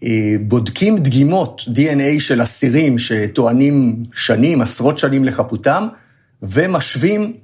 אה, 0.05 0.35
בודקים 0.41 0.99
דגימות 0.99 1.61
DNA 1.69 2.21
של 2.21 2.43
אסירים 2.43 2.99
שטוענים 2.99 4.03
שנים, 4.15 4.61
עשרות 4.63 4.99
שנים 4.99 5.25
לחפותם, 5.25 5.89
ומשווים 6.43 7.37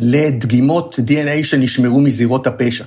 לדגימות 0.00 0.98
DNA 0.98 1.44
שנשמרו 1.44 2.00
מזירות 2.00 2.46
הפשע. 2.46 2.84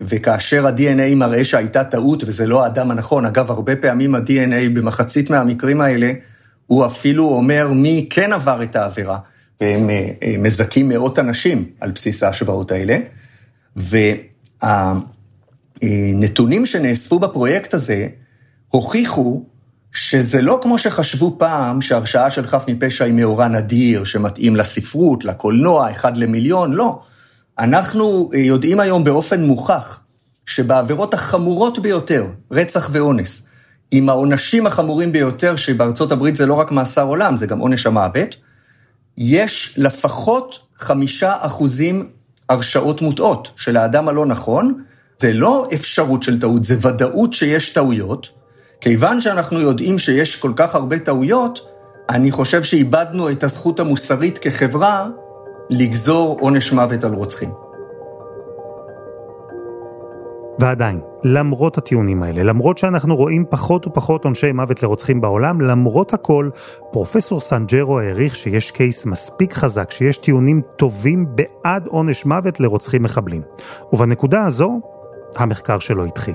וכאשר 0.00 0.66
ה-DNA 0.66 1.14
מראה 1.16 1.44
שהייתה 1.44 1.84
טעות 1.84 2.24
וזה 2.26 2.46
לא 2.46 2.64
האדם 2.64 2.90
הנכון, 2.90 3.24
אגב, 3.24 3.50
הרבה 3.50 3.76
פעמים 3.76 4.14
ה-DNA 4.14 4.68
במחצית 4.74 5.30
מהמקרים 5.30 5.80
האלה, 5.80 6.12
הוא 6.66 6.86
אפילו 6.86 7.28
אומר 7.28 7.72
מי 7.72 8.06
כן 8.10 8.32
עבר 8.32 8.62
את 8.62 8.76
העבירה, 8.76 9.18
והם 9.60 9.90
אה, 9.90 10.08
אה, 10.22 10.34
מזכים 10.38 10.88
מאות 10.88 11.18
אנשים 11.18 11.64
על 11.80 11.90
בסיס 11.90 12.22
ההשוואות 12.22 12.72
האלה. 12.72 12.98
והנתונים 15.82 16.66
שנאספו 16.66 17.18
בפרויקט 17.18 17.74
הזה 17.74 18.06
הוכיחו 18.68 19.44
שזה 19.92 20.42
לא 20.42 20.58
כמו 20.62 20.78
שחשבו 20.78 21.36
פעם, 21.38 21.80
שהרשעה 21.80 22.30
של 22.30 22.46
חף 22.46 22.64
מפשע 22.68 23.04
היא 23.04 23.14
מאורע 23.14 23.48
נדיר, 23.48 24.04
שמתאים 24.04 24.56
לספרות, 24.56 25.24
לקולנוע, 25.24 25.90
אחד 25.90 26.16
למיליון, 26.16 26.72
לא. 26.72 27.00
אנחנו 27.58 28.30
אה, 28.34 28.38
יודעים 28.38 28.80
היום 28.80 29.04
באופן 29.04 29.42
מוכח, 29.42 30.00
שבעבירות 30.46 31.14
החמורות 31.14 31.78
ביותר, 31.78 32.26
רצח 32.50 32.88
ואונס, 32.92 33.48
עם 33.90 34.08
העונשים 34.08 34.66
החמורים 34.66 35.12
ביותר, 35.12 35.56
שבארצות 35.56 36.12
הברית 36.12 36.36
זה 36.36 36.46
לא 36.46 36.54
רק 36.54 36.70
מאסר 36.70 37.06
עולם, 37.06 37.36
זה 37.36 37.46
גם 37.46 37.58
עונש 37.58 37.86
המוות, 37.86 38.36
יש 39.18 39.74
לפחות 39.76 40.60
חמישה 40.78 41.32
אחוזים 41.40 42.08
הרשעות 42.48 43.02
מוטעות 43.02 43.48
של 43.56 43.76
האדם 43.76 44.08
הלא 44.08 44.26
נכון. 44.26 44.82
זה 45.18 45.32
לא 45.32 45.68
אפשרות 45.74 46.22
של 46.22 46.40
טעות, 46.40 46.64
זה 46.64 46.88
ודאות 46.88 47.32
שיש 47.32 47.70
טעויות, 47.70 48.37
כיוון 48.80 49.20
שאנחנו 49.20 49.60
יודעים 49.60 49.98
שיש 49.98 50.36
כל 50.36 50.52
כך 50.56 50.74
הרבה 50.74 50.98
טעויות, 50.98 51.60
אני 52.10 52.30
חושב 52.30 52.62
שאיבדנו 52.62 53.30
את 53.30 53.44
הזכות 53.44 53.80
המוסרית 53.80 54.38
כחברה 54.38 55.06
לגזור 55.70 56.38
עונש 56.40 56.72
מוות 56.72 57.04
על 57.04 57.14
רוצחים. 57.14 57.50
ועדיין, 60.58 61.00
למרות 61.24 61.78
הטיעונים 61.78 62.22
האלה, 62.22 62.42
למרות 62.42 62.78
שאנחנו 62.78 63.16
רואים 63.16 63.44
פחות 63.50 63.86
ופחות 63.86 64.24
עונשי 64.24 64.52
מוות 64.52 64.82
לרוצחים 64.82 65.20
בעולם, 65.20 65.60
למרות 65.60 66.14
הכל, 66.14 66.50
פרופסור 66.92 67.40
סנג'רו 67.40 68.00
העריך 68.00 68.36
שיש 68.36 68.70
קייס 68.70 69.06
מספיק 69.06 69.52
חזק, 69.52 69.90
שיש 69.90 70.16
טיעונים 70.16 70.60
טובים 70.76 71.26
בעד 71.34 71.86
עונש 71.86 72.26
מוות 72.26 72.60
לרוצחים 72.60 73.02
מחבלים. 73.02 73.42
ובנקודה 73.92 74.46
הזו, 74.46 74.80
המחקר 75.36 75.78
שלו 75.78 76.04
התחיל. 76.04 76.34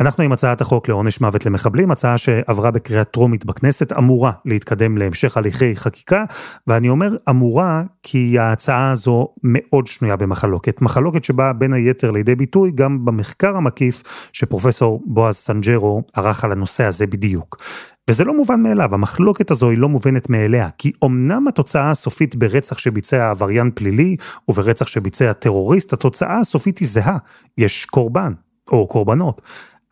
אנחנו 0.00 0.24
עם 0.24 0.32
הצעת 0.32 0.60
החוק 0.60 0.88
לעונש 0.88 1.20
מוות 1.20 1.46
למחבלים, 1.46 1.90
הצעה 1.90 2.18
שעברה 2.18 2.70
בקריאה 2.70 3.04
טרומית 3.04 3.44
בכנסת, 3.44 3.92
אמורה 3.92 4.32
להתקדם 4.44 4.98
להמשך 4.98 5.36
הליכי 5.36 5.76
חקיקה, 5.76 6.24
ואני 6.66 6.88
אומר 6.88 7.16
אמורה 7.30 7.82
כי 8.02 8.38
ההצעה 8.38 8.90
הזו 8.90 9.28
מאוד 9.42 9.86
שנויה 9.86 10.16
במחלוקת. 10.16 10.82
מחלוקת 10.82 11.24
שבאה 11.24 11.52
בין 11.52 11.72
היתר 11.72 12.10
לידי 12.10 12.34
ביטוי 12.34 12.70
גם 12.74 13.04
במחקר 13.04 13.56
המקיף 13.56 14.02
שפרופסור 14.32 15.02
בועז 15.06 15.34
סנג'רו 15.34 16.02
ערך 16.14 16.44
על 16.44 16.52
הנושא 16.52 16.84
הזה 16.84 17.06
בדיוק. 17.06 17.56
וזה 18.10 18.24
לא 18.24 18.36
מובן 18.36 18.62
מאליו, 18.62 18.94
המחלוקת 18.94 19.50
הזו 19.50 19.70
היא 19.70 19.78
לא 19.78 19.88
מובנת 19.88 20.30
מאליה, 20.30 20.68
כי 20.78 20.92
אמנם 21.04 21.48
התוצאה 21.48 21.90
הסופית 21.90 22.36
ברצח 22.36 22.78
שביצע 22.78 23.30
עבריין 23.30 23.70
פלילי, 23.74 24.16
וברצח 24.48 24.86
שביצע 24.86 25.32
טרוריסט, 25.32 25.92
התוצאה 25.92 26.38
הסופית 26.40 26.78
היא 26.78 26.88
זהה, 26.88 27.16
יש 27.58 27.84
קורבן, 27.86 28.32
או 28.72 28.86
קורבנות. 28.86 29.42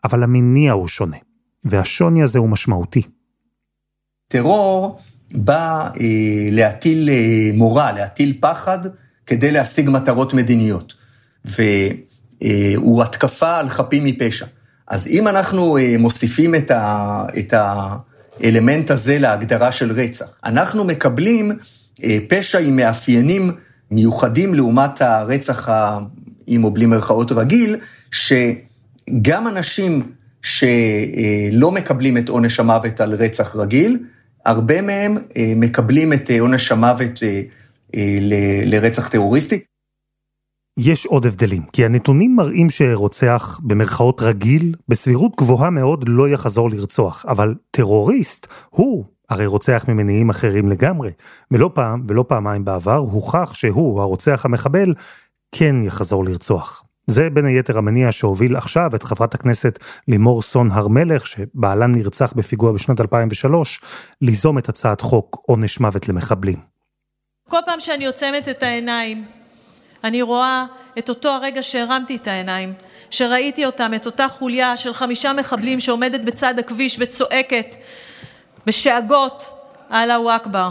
אבל 0.05 0.23
המניע 0.23 0.71
הוא 0.71 0.87
שונה, 0.87 1.17
והשוני 1.63 2.23
הזה 2.23 2.39
הוא 2.39 2.49
משמעותי. 2.49 3.01
טרור 4.27 4.99
בא 5.31 5.89
אה, 6.01 6.49
להטיל 6.51 7.09
אה, 7.09 7.49
מורא, 7.53 7.91
להטיל 7.91 8.37
פחד, 8.39 8.79
כדי 9.25 9.51
להשיג 9.51 9.89
מטרות 9.89 10.33
מדיניות. 10.33 10.93
והוא 11.45 13.01
אה, 13.01 13.05
התקפה 13.05 13.57
על 13.57 13.69
חפים 13.69 14.03
מפשע. 14.03 14.45
אז 14.87 15.07
אם 15.07 15.27
אנחנו 15.27 15.77
אה, 15.77 15.95
מוסיפים 15.99 16.55
את, 16.55 16.71
ה, 16.71 17.25
את 17.39 17.53
האלמנט 17.57 18.91
הזה 18.91 19.19
להגדרה 19.19 19.71
של 19.71 19.91
רצח, 19.91 20.25
אנחנו 20.45 20.83
מקבלים 20.83 21.51
אה, 22.03 22.17
פשע 22.29 22.59
עם 22.59 22.75
מאפיינים 22.75 23.51
מיוחדים 23.91 24.53
לעומת 24.53 25.01
הרצח, 25.01 25.69
עם 26.47 26.63
או 26.63 26.71
בלי 26.71 26.85
מרכאות 26.85 27.31
רגיל, 27.31 27.75
ש... 28.11 28.33
גם 29.21 29.47
אנשים 29.47 30.01
שלא 30.41 31.71
מקבלים 31.71 32.17
את 32.17 32.29
עונש 32.29 32.59
המוות 32.59 33.01
על 33.01 33.13
רצח 33.13 33.55
רגיל, 33.55 33.99
הרבה 34.45 34.81
מהם 34.81 35.17
אה, 35.37 35.53
מקבלים 35.55 36.13
את 36.13 36.29
אה, 36.31 36.41
עונש 36.41 36.71
המוות 36.71 37.23
אה, 37.23 37.41
לרצח 38.65 39.07
טרוריסטי. 39.07 39.59
יש 40.79 41.05
עוד 41.05 41.25
הבדלים, 41.25 41.63
כי 41.73 41.85
הנתונים 41.85 42.35
מראים 42.35 42.69
שרוצח 42.69 43.59
במרכאות 43.63 44.21
רגיל, 44.21 44.73
בסבירות 44.87 45.31
גבוהה 45.37 45.69
מאוד 45.69 46.05
לא 46.07 46.29
יחזור 46.29 46.69
לרצוח, 46.69 47.25
אבל 47.27 47.55
טרוריסט, 47.71 48.47
הוא 48.69 49.05
הרי 49.29 49.45
רוצח 49.45 49.85
ממניעים 49.87 50.29
אחרים 50.29 50.69
לגמרי. 50.69 51.11
ולא 51.51 51.71
פעם 51.73 52.05
ולא 52.07 52.25
פעמיים 52.27 52.65
בעבר 52.65 52.97
הוכח 52.97 53.53
שהוא, 53.53 54.01
הרוצח 54.01 54.45
המחבל, 54.45 54.93
כן 55.51 55.75
יחזור 55.83 56.25
לרצוח. 56.25 56.84
זה 57.07 57.29
בין 57.29 57.45
היתר 57.45 57.77
המניע 57.77 58.11
שהוביל 58.11 58.55
עכשיו 58.55 58.89
את 58.95 59.03
חברת 59.03 59.35
הכנסת 59.35 59.79
לימור 60.07 60.41
סון 60.41 60.71
הר 60.71 60.87
מלך, 60.87 61.27
שבעלה 61.27 61.87
נרצח 61.87 62.33
בפיגוע 62.33 62.71
בשנת 62.71 63.01
2003, 63.01 63.81
ליזום 64.21 64.57
את 64.57 64.69
הצעת 64.69 65.01
חוק 65.01 65.43
עונש 65.45 65.79
מוות 65.79 66.09
למחבלים. 66.09 66.57
כל 67.49 67.59
פעם 67.65 67.79
שאני 67.79 68.05
עוצמת 68.05 68.49
את 68.49 68.63
העיניים, 68.63 69.25
אני 70.03 70.21
רואה 70.21 70.65
את 70.99 71.09
אותו 71.09 71.29
הרגע 71.29 71.63
שהרמתי 71.63 72.15
את 72.15 72.27
העיניים, 72.27 72.73
שראיתי 73.09 73.65
אותם, 73.65 73.91
את 73.95 74.05
אותה 74.05 74.27
חוליה 74.27 74.77
של 74.77 74.93
חמישה 74.93 75.33
מחבלים 75.33 75.79
שעומדת 75.79 76.25
בצד 76.25 76.59
הכביש 76.59 76.97
וצועקת 76.99 77.75
בשאגות, 78.65 79.53
אללהו 79.91 80.29
אכבר. 80.29 80.69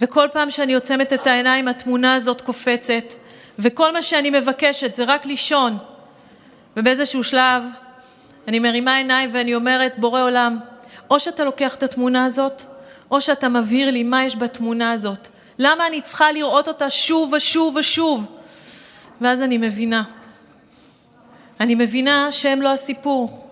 וכל 0.00 0.26
פעם 0.32 0.50
שאני 0.50 0.74
עוצמת 0.74 1.12
את 1.12 1.26
העיניים 1.26 1.68
התמונה 1.68 2.14
הזאת 2.14 2.40
קופצת, 2.40 3.14
וכל 3.58 3.92
מה 3.92 4.02
שאני 4.02 4.30
מבקשת 4.30 4.94
זה 4.94 5.04
רק 5.04 5.26
לישון. 5.26 5.78
ובאיזשהו 6.76 7.24
שלב 7.24 7.62
אני 8.48 8.58
מרימה 8.58 8.96
עיניים 8.96 9.30
ואני 9.32 9.54
אומרת, 9.54 9.98
בורא 9.98 10.22
עולם, 10.22 10.58
או 11.10 11.20
שאתה 11.20 11.44
לוקח 11.44 11.74
את 11.74 11.82
התמונה 11.82 12.24
הזאת, 12.24 12.62
או 13.10 13.20
שאתה 13.20 13.48
מבהיר 13.48 13.90
לי 13.90 14.02
מה 14.02 14.24
יש 14.24 14.36
בתמונה 14.36 14.92
הזאת. 14.92 15.28
למה 15.58 15.86
אני 15.86 16.00
צריכה 16.00 16.32
לראות 16.32 16.68
אותה 16.68 16.90
שוב 16.90 17.32
ושוב 17.32 17.76
ושוב? 17.76 18.26
ואז 19.20 19.42
אני 19.42 19.58
מבינה. 19.58 20.02
אני 21.60 21.74
מבינה 21.74 22.32
שהם 22.32 22.62
לא 22.62 22.72
הסיפור. 22.72 23.48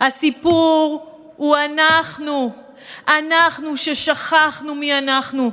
הסיפור 0.00 1.06
הוא 1.36 1.56
אנחנו. 1.56 2.63
אנחנו 3.08 3.76
ששכחנו 3.76 4.74
מי 4.74 4.98
אנחנו, 4.98 5.50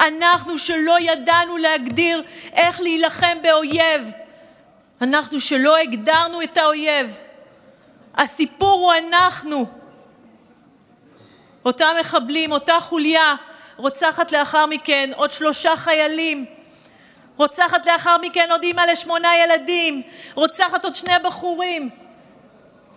אנחנו 0.00 0.58
שלא 0.58 1.00
ידענו 1.00 1.56
להגדיר 1.56 2.22
איך 2.52 2.80
להילחם 2.80 3.38
באויב, 3.42 4.10
אנחנו 5.02 5.40
שלא 5.40 5.76
הגדרנו 5.76 6.42
את 6.42 6.56
האויב. 6.56 7.18
הסיפור 8.14 8.80
הוא 8.80 8.92
אנחנו. 9.08 9.66
אותם 11.64 11.94
מחבלים, 12.00 12.52
אותה 12.52 12.80
חוליה, 12.80 13.34
רוצחת 13.76 14.32
לאחר 14.32 14.66
מכן 14.66 15.10
עוד 15.16 15.32
שלושה 15.32 15.76
חיילים, 15.76 16.44
רוצחת 17.36 17.86
לאחר 17.86 18.16
מכן 18.22 18.48
עוד 18.50 18.62
אימא 18.62 18.80
לשמונה 18.80 19.36
ילדים, 19.36 20.02
רוצחת 20.34 20.84
עוד 20.84 20.94
שני 20.94 21.12
בחורים, 21.24 21.90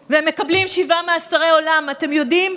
והם 0.09 0.25
מקבלים 0.25 0.67
שבעה 0.67 1.01
מאסרי 1.01 1.49
עולם. 1.49 1.87
אתם 1.91 2.13
יודעים? 2.13 2.55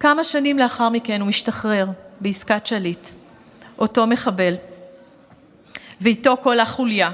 כמה 0.00 0.24
שנים 0.24 0.58
לאחר 0.58 0.88
מכן 0.88 1.20
הוא 1.20 1.28
משתחרר 1.28 1.86
בעסקת 2.20 2.66
שליט, 2.66 3.08
אותו 3.78 4.06
מחבל, 4.06 4.54
ואיתו 6.00 6.36
כל 6.42 6.60
החוליה. 6.60 7.10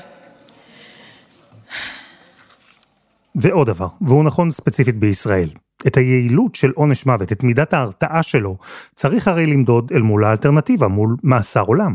ועוד 3.35 3.67
דבר, 3.67 3.87
והוא 4.01 4.25
נכון 4.25 4.51
ספציפית 4.51 4.99
בישראל. 4.99 5.49
את 5.87 5.97
היעילות 5.97 6.55
של 6.55 6.71
עונש 6.75 7.07
מוות, 7.07 7.33
את 7.33 7.45
מידת 7.45 7.75
ההרתעה 7.75 8.23
שלו, 8.23 8.57
צריך 8.95 9.29
הרי 9.29 9.47
למדוד 9.47 9.93
אל 9.95 10.03
מול 10.03 10.25
האלטרנטיבה, 10.25 10.89
מול 10.89 11.17
מאסר 11.23 11.63
עולם. 11.63 11.95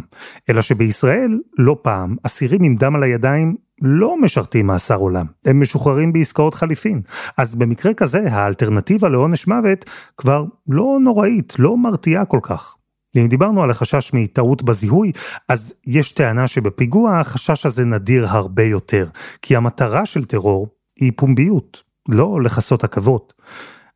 אלא 0.50 0.62
שבישראל, 0.62 1.40
לא 1.58 1.78
פעם, 1.82 2.16
אסירים 2.24 2.64
עם 2.64 2.76
דם 2.76 2.96
על 2.96 3.04
הידיים 3.04 3.56
לא 3.82 4.22
משרתים 4.22 4.68
מאסר 4.68 4.96
עולם, 4.96 5.26
הם 5.46 5.62
משוחררים 5.62 6.14
בעסקאות 6.14 6.56
חליפין. 6.56 7.02
אז 7.38 7.56
במקרה 7.56 7.94
כזה, 7.94 8.32
האלטרנטיבה 8.32 9.10
לעונש 9.10 9.48
מוות 9.48 9.90
כבר 10.18 10.46
לא 10.70 10.98
נוראית, 11.02 11.54
לא 11.60 11.78
מרתיעה 11.78 12.26
כל 12.26 12.40
כך. 12.42 12.76
אם 13.18 13.28
דיברנו 13.28 13.64
על 13.64 13.72
החשש 13.72 14.12
מטעות 14.14 14.64
בזיהוי, 14.64 15.12
אז 15.50 15.74
יש 15.88 16.12
טענה 16.12 16.48
שבפיגוע 16.48 17.20
החשש 17.20 17.66
הזה 17.66 17.86
נדיר 17.86 18.28
הרבה 18.30 18.64
יותר, 18.64 19.08
כי 19.42 19.56
המטרה 19.56 20.06
של 20.06 20.26
טרור 20.26 20.68
היא 21.00 21.12
פומביות, 21.16 21.84
לא 22.10 22.42
לכסות 22.42 22.84
עכבות. 22.84 23.34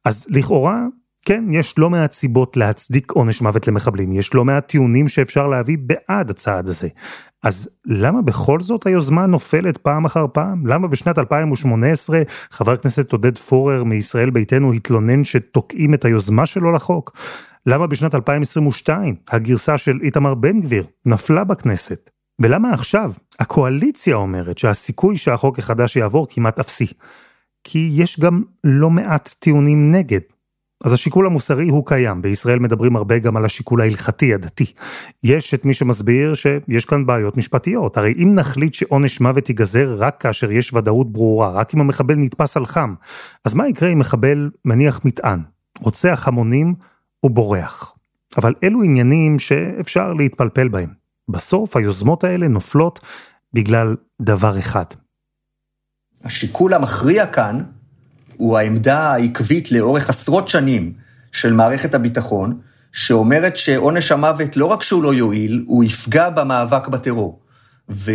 אז 0.05 0.27
לכאורה, 0.29 0.85
כן, 1.29 1.43
יש 1.51 1.73
לא 1.77 1.89
מעט 1.89 2.11
סיבות 2.11 2.57
להצדיק 2.57 3.11
עונש 3.11 3.41
מוות 3.41 3.67
למחבלים, 3.67 4.13
יש 4.13 4.33
לא 4.33 4.45
מעט 4.45 4.67
טיעונים 4.67 5.07
שאפשר 5.07 5.47
להביא 5.47 5.77
בעד 5.81 6.29
הצעד 6.29 6.67
הזה. 6.67 6.87
אז 7.43 7.69
למה 7.85 8.21
בכל 8.21 8.59
זאת 8.59 8.87
היוזמה 8.87 9.25
נופלת 9.25 9.77
פעם 9.77 10.05
אחר 10.05 10.25
פעם? 10.33 10.67
למה 10.67 10.87
בשנת 10.87 11.19
2018 11.19 12.21
חבר 12.51 12.71
הכנסת 12.71 13.11
עודד 13.11 13.37
פורר 13.37 13.83
מישראל 13.83 14.29
ביתנו 14.29 14.73
התלונן 14.73 15.23
שתוקעים 15.23 15.93
את 15.93 16.05
היוזמה 16.05 16.45
שלו 16.45 16.71
לחוק? 16.71 17.17
למה 17.65 17.87
בשנת 17.87 18.15
2022 18.15 19.15
הגרסה 19.29 19.77
של 19.77 19.99
איתמר 20.01 20.33
בן 20.33 20.61
גביר 20.61 20.83
נפלה 21.05 21.43
בכנסת? 21.43 22.09
ולמה 22.41 22.73
עכשיו 22.73 23.11
הקואליציה 23.39 24.15
אומרת 24.15 24.57
שהסיכוי 24.57 25.17
שהחוק 25.17 25.59
החדש 25.59 25.95
יעבור 25.95 26.27
כמעט 26.29 26.59
אפסי? 26.59 26.87
כי 27.63 27.89
יש 27.93 28.19
גם 28.19 28.43
לא 28.63 28.89
מעט 28.89 29.35
טיעונים 29.39 29.91
נגד. 29.91 30.38
אז 30.83 30.93
השיקול 30.93 31.25
המוסרי 31.25 31.69
הוא 31.69 31.85
קיים, 31.85 32.21
בישראל 32.21 32.59
מדברים 32.59 32.95
הרבה 32.95 33.19
גם 33.19 33.37
על 33.37 33.45
השיקול 33.45 33.81
ההלכתי, 33.81 34.33
הדתי. 34.33 34.73
יש 35.23 35.53
את 35.53 35.65
מי 35.65 35.73
שמסביר 35.73 36.33
שיש 36.33 36.85
כאן 36.85 37.05
בעיות 37.05 37.37
משפטיות, 37.37 37.97
הרי 37.97 38.13
אם 38.17 38.31
נחליט 38.35 38.73
שעונש 38.73 39.21
מוות 39.21 39.49
ייגזר 39.49 39.95
רק 39.97 40.21
כאשר 40.21 40.51
יש 40.51 40.73
ודאות 40.73 41.13
ברורה, 41.13 41.51
רק 41.51 41.75
אם 41.75 41.81
המחבל 41.81 42.15
נתפס 42.15 42.57
על 42.57 42.65
חם, 42.65 42.95
אז 43.45 43.53
מה 43.53 43.67
יקרה 43.67 43.89
אם 43.89 43.99
מחבל 43.99 44.49
מניח 44.65 45.05
מטען, 45.05 45.39
רוצח 45.79 46.27
המונים 46.27 46.75
ובורח? 47.25 47.95
אבל 48.37 48.53
אלו 48.63 48.83
עניינים 48.83 49.39
שאפשר 49.39 50.13
להתפלפל 50.13 50.67
בהם. 50.67 50.89
בסוף 51.29 51.77
היוזמות 51.77 52.23
האלה 52.23 52.47
נופלות 52.47 52.99
בגלל 53.53 53.95
דבר 54.21 54.59
אחד. 54.59 54.85
השיקול 56.23 56.73
המכריע 56.73 57.27
כאן 57.27 57.59
הוא 58.39 58.57
העמדה 58.57 58.99
העקבית 58.99 59.71
לאורך 59.71 60.09
עשרות 60.09 60.47
שנים 60.47 60.93
של 61.31 61.53
מערכת 61.53 61.93
הביטחון, 61.93 62.57
שאומרת 62.91 63.57
שעונש 63.57 64.11
המוות 64.11 64.57
לא 64.57 64.65
רק 64.65 64.83
שהוא 64.83 65.03
לא 65.03 65.13
יועיל, 65.13 65.63
הוא 65.67 65.83
יפגע 65.83 66.29
במאבק 66.29 66.87
בטרור. 66.87 67.39
ו, 67.89 68.11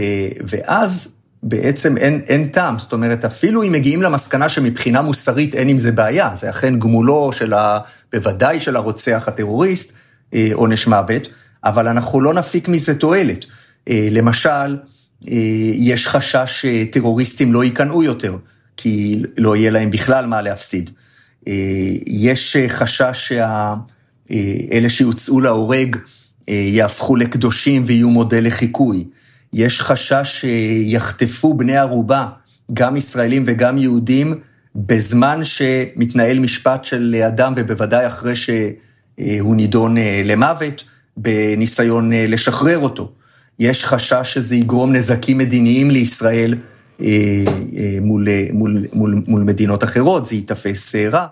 ואז 0.46 1.08
בעצם 1.42 1.96
אין, 1.96 2.20
אין 2.28 2.48
טעם, 2.48 2.78
זאת 2.78 2.92
אומרת, 2.92 3.24
אפילו 3.24 3.62
אם 3.62 3.72
מגיעים 3.72 4.02
למסקנה 4.02 4.48
שמבחינה 4.48 5.02
מוסרית 5.02 5.54
אין 5.54 5.68
עם 5.68 5.78
זה 5.78 5.92
בעיה, 5.92 6.30
זה 6.34 6.50
אכן 6.50 6.78
גמולו 6.78 7.30
של 7.32 7.52
ה... 7.52 7.78
בוודאי 8.12 8.60
של 8.60 8.76
הרוצח 8.76 9.24
הטרוריסט, 9.28 9.92
אה, 10.34 10.48
עונש 10.52 10.86
מוות, 10.86 11.28
אבל 11.64 11.88
אנחנו 11.88 12.20
לא 12.20 12.34
נפיק 12.34 12.68
מזה 12.68 12.98
תועלת. 12.98 13.44
אה, 13.88 14.08
למשל, 14.10 14.78
אה, 15.28 15.32
יש 15.72 16.08
חשש 16.08 16.64
שטרוריסטים 16.66 17.52
לא 17.52 17.64
ייכנעו 17.64 18.02
יותר. 18.02 18.36
כי 18.76 19.22
לא 19.36 19.56
יהיה 19.56 19.70
להם 19.70 19.90
בכלל 19.90 20.26
מה 20.26 20.42
להפסיד. 20.42 20.90
אה, 21.48 21.52
יש 22.06 22.56
חשש 22.68 23.32
שאלה 24.28 24.88
שיוצאו 24.88 25.40
להורג 25.40 25.96
אה, 26.48 26.54
יהפכו 26.54 27.16
לקדושים 27.16 27.82
ויהיו 27.86 28.10
מודל 28.10 28.46
לחיקוי. 28.46 29.04
יש 29.52 29.80
חשש 29.80 30.44
שיחטפו 30.44 31.54
בני 31.54 31.76
ערובה, 31.76 32.26
גם 32.72 32.96
ישראלים 32.96 33.42
וגם 33.46 33.78
יהודים, 33.78 34.34
בזמן 34.76 35.44
שמתנהל 35.44 36.38
משפט 36.38 36.84
של 36.84 37.22
אדם, 37.26 37.52
ובוודאי 37.56 38.06
אחרי 38.06 38.36
שהוא 38.36 39.56
נידון 39.56 39.98
אה, 39.98 40.22
למוות, 40.24 40.84
בניסיון 41.16 42.12
לשחרר 42.12 42.78
אותו. 42.78 43.12
יש 43.58 43.84
חשש 43.84 44.34
שזה 44.34 44.56
יגרום 44.56 44.92
נזקים 44.92 45.38
מדיניים 45.38 45.90
לישראל, 45.90 46.52
אה, 46.52 46.58
אה, 46.58 46.73
מול, 48.02 48.28
מול, 48.52 48.84
מול, 48.92 49.22
מול 49.26 49.42
מדינות 49.42 49.84
אחרות, 49.84 50.26
זה 50.26 50.34
ייתפס 50.34 50.94
אה, 50.94 51.08
רע. 51.08 51.26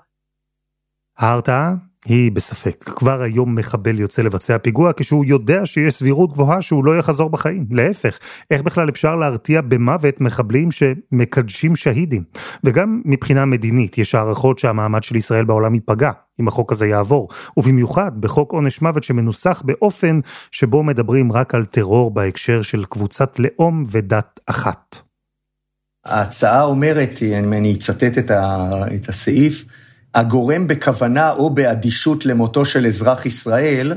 ההרתעה 1.18 1.75
היא 2.05 2.33
בספק. 2.33 2.85
כבר 2.85 3.22
היום 3.22 3.55
מחבל 3.55 4.01
יוצא 4.01 4.22
לבצע 4.22 4.59
פיגוע 4.59 4.92
כשהוא 4.96 5.25
יודע 5.25 5.66
שיש 5.66 5.94
סבירות 5.94 6.33
גבוהה 6.33 6.62
שהוא 6.62 6.85
לא 6.85 6.98
יחזור 6.98 7.31
בחיים. 7.31 7.66
להפך, 7.70 8.18
איך 8.51 8.62
בכלל 8.62 8.88
אפשר 8.88 9.16
להרתיע 9.16 9.61
במוות 9.61 10.20
מחבלים 10.20 10.68
שמקדשים 10.70 11.77
שהידים? 11.77 12.22
וגם 12.64 13.03
מבחינה 13.05 13.44
מדינית, 13.44 13.98
יש 13.98 14.14
הערכות 14.14 14.59
שהמעמד 14.59 15.03
של 15.03 15.16
ישראל 15.16 15.44
בעולם 15.44 15.75
ייפגע 15.75 16.11
אם 16.40 16.48
החוק 16.48 16.72
הזה 16.72 16.87
יעבור, 16.87 17.29
ובמיוחד 17.57 18.20
בחוק 18.20 18.53
עונש 18.53 18.83
מוות 18.83 19.05
שמנוסח 19.05 19.62
באופן 19.64 20.20
שבו 20.51 20.83
מדברים 20.83 21.33
רק 21.33 21.55
על 21.55 21.64
טרור 21.64 22.11
בהקשר 22.14 22.62
של 22.62 22.85
קבוצת 22.85 23.38
לאום 23.38 23.85
ודת 23.90 24.40
אחת. 24.46 25.12
ההצעה 26.05 26.62
אומרת, 26.62 27.23
אם 27.23 27.53
אני 27.53 27.73
אצטט 27.73 28.19
את, 28.19 28.31
ה, 28.31 28.69
את 28.95 29.09
הסעיף, 29.09 29.65
הגורם 30.15 30.67
בכוונה 30.67 31.31
או 31.31 31.51
באדישות 31.51 32.27
למותו 32.27 32.65
של 32.65 32.87
אזרח 32.87 33.27
ישראל, 33.27 33.95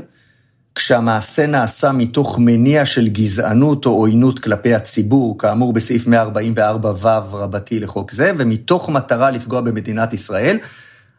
כשהמעשה 0.74 1.46
נעשה 1.46 1.92
מתוך 1.92 2.38
מניע 2.38 2.86
של 2.86 3.08
גזענות 3.08 3.86
או 3.86 3.90
עוינות 3.90 4.38
כלפי 4.38 4.74
הציבור, 4.74 5.38
כאמור 5.38 5.72
בסעיף 5.72 6.06
144ו 6.06 7.06
רבתי 7.32 7.80
לחוק 7.80 8.12
זה, 8.12 8.32
ומתוך 8.36 8.88
מטרה 8.90 9.30
לפגוע 9.30 9.60
במדינת 9.60 10.12
ישראל, 10.12 10.58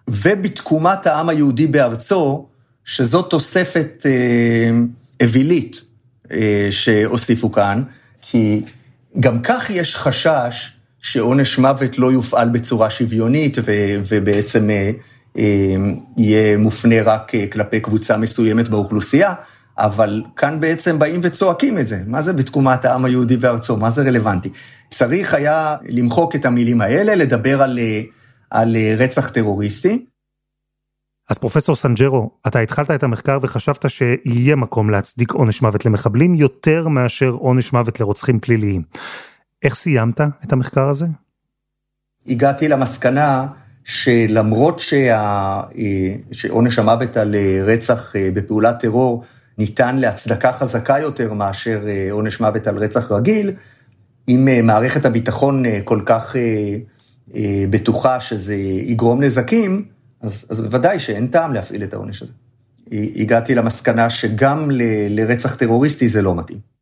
ובתקומת 0.08 1.08
העם 1.08 1.30
היהודי 1.30 1.67
בארצו, 1.67 2.47
שזו 2.86 3.21
תוספת 3.21 4.06
אה, 4.06 4.69
אווילית 5.23 5.82
אה, 6.32 6.67
שהוסיפו 6.71 7.52
כאן, 7.52 7.84
כי 8.21 8.62
גם 9.19 9.41
כך 9.41 9.69
יש 9.69 9.95
חשש 9.95 10.76
שעונש 11.11 11.57
מוות 11.57 11.99
לא 11.99 12.11
יופעל 12.11 12.49
בצורה 12.49 12.89
שוויונית 12.89 13.57
ו- 13.57 14.01
ובעצם 14.09 14.69
אה, 14.69 14.91
אה, 15.37 15.75
יהיה 16.17 16.57
מופנה 16.57 17.01
רק 17.03 17.35
אה, 17.35 17.47
כלפי 17.47 17.79
קבוצה 17.79 18.17
מסוימת 18.17 18.69
באוכלוסייה, 18.69 19.33
אבל 19.77 20.23
כאן 20.35 20.59
בעצם 20.59 20.99
באים 20.99 21.19
וצועקים 21.23 21.77
את 21.77 21.87
זה. 21.87 22.01
מה 22.07 22.21
זה 22.21 22.33
בתקומת 22.33 22.85
העם 22.85 23.05
היהודי 23.05 23.37
בארצו? 23.37 23.77
מה 23.77 23.89
זה 23.89 24.01
רלוונטי? 24.01 24.49
צריך 24.89 25.33
היה 25.33 25.75
למחוק 25.89 26.35
את 26.35 26.45
המילים 26.45 26.81
האלה, 26.81 27.15
לדבר 27.15 27.61
על, 27.61 27.79
על 28.51 28.75
רצח 28.97 29.29
טרוריסטי. 29.29 30.05
אז 31.29 31.37
פרופסור 31.37 31.75
סנג'רו, 31.75 32.31
אתה 32.47 32.59
התחלת 32.59 32.91
את 32.91 33.03
המחקר 33.03 33.37
וחשבת 33.41 33.89
שיהיה 33.89 34.55
מקום 34.55 34.89
להצדיק 34.89 35.31
עונש 35.31 35.61
מוות 35.61 35.85
למחבלים 35.85 36.35
יותר 36.35 36.87
מאשר 36.87 37.29
עונש 37.29 37.73
מוות 37.73 37.99
לרוצחים 37.99 38.39
פליליים. 38.39 38.81
איך 39.63 39.75
סיימת 39.75 40.21
את 40.21 40.53
המחקר 40.53 40.89
הזה? 40.89 41.05
הגעתי 42.27 42.67
למסקנה 42.67 43.47
שלמרות 43.83 44.79
שה... 44.79 45.15
אה, 45.77 46.15
שעונש 46.31 46.79
המוות 46.79 47.17
על 47.17 47.35
אה, 47.35 47.63
רצח 47.63 48.15
אה, 48.15 48.29
בפעולת 48.33 48.79
טרור 48.79 49.23
ניתן 49.57 49.95
להצדקה 49.95 50.53
חזקה 50.53 50.99
יותר 50.99 51.33
מאשר 51.33 51.81
עונש 52.11 52.39
מוות 52.39 52.67
על 52.67 52.77
רצח 52.77 53.11
רגיל, 53.11 53.51
אם 54.27 54.47
מערכת 54.63 55.05
הביטחון 55.05 55.63
כל 55.83 56.01
כך 56.05 56.35
בטוחה 57.69 58.19
שזה 58.19 58.55
יגרום 58.55 59.23
נזקים, 59.23 59.85
אז, 60.21 60.45
אז 60.49 60.61
בוודאי 60.61 60.99
שאין 60.99 61.27
טעם 61.27 61.53
להפעיל 61.53 61.83
את 61.83 61.93
העונש 61.93 62.21
הזה. 62.21 62.33
הגעתי 62.91 63.55
למסקנה 63.55 64.09
שגם 64.09 64.71
ל, 64.71 64.81
לרצח 65.09 65.55
טרוריסטי 65.55 66.09
זה 66.09 66.21
לא 66.21 66.35
מתאים. 66.35 66.76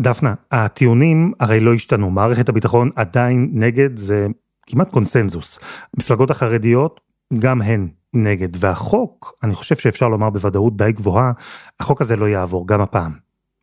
דפנה, 0.00 0.34
הטיעונים 0.50 1.32
הרי 1.40 1.60
לא 1.60 1.74
השתנו, 1.74 2.10
מערכת 2.10 2.48
הביטחון 2.48 2.90
עדיין 2.96 3.50
נגד, 3.52 3.96
זה 3.96 4.26
כמעט 4.66 4.90
קונסנזוס. 4.90 5.58
המפלגות 5.96 6.30
החרדיות, 6.30 7.00
גם 7.38 7.62
הן 7.62 7.88
נגד. 8.14 8.48
והחוק, 8.56 9.34
אני 9.42 9.54
חושב 9.54 9.76
שאפשר 9.76 10.08
לומר 10.08 10.30
בוודאות 10.30 10.76
די 10.76 10.92
גבוהה, 10.92 11.32
החוק 11.80 12.00
הזה 12.00 12.16
לא 12.16 12.28
יעבור, 12.28 12.66
גם 12.66 12.80
הפעם. 12.80 13.12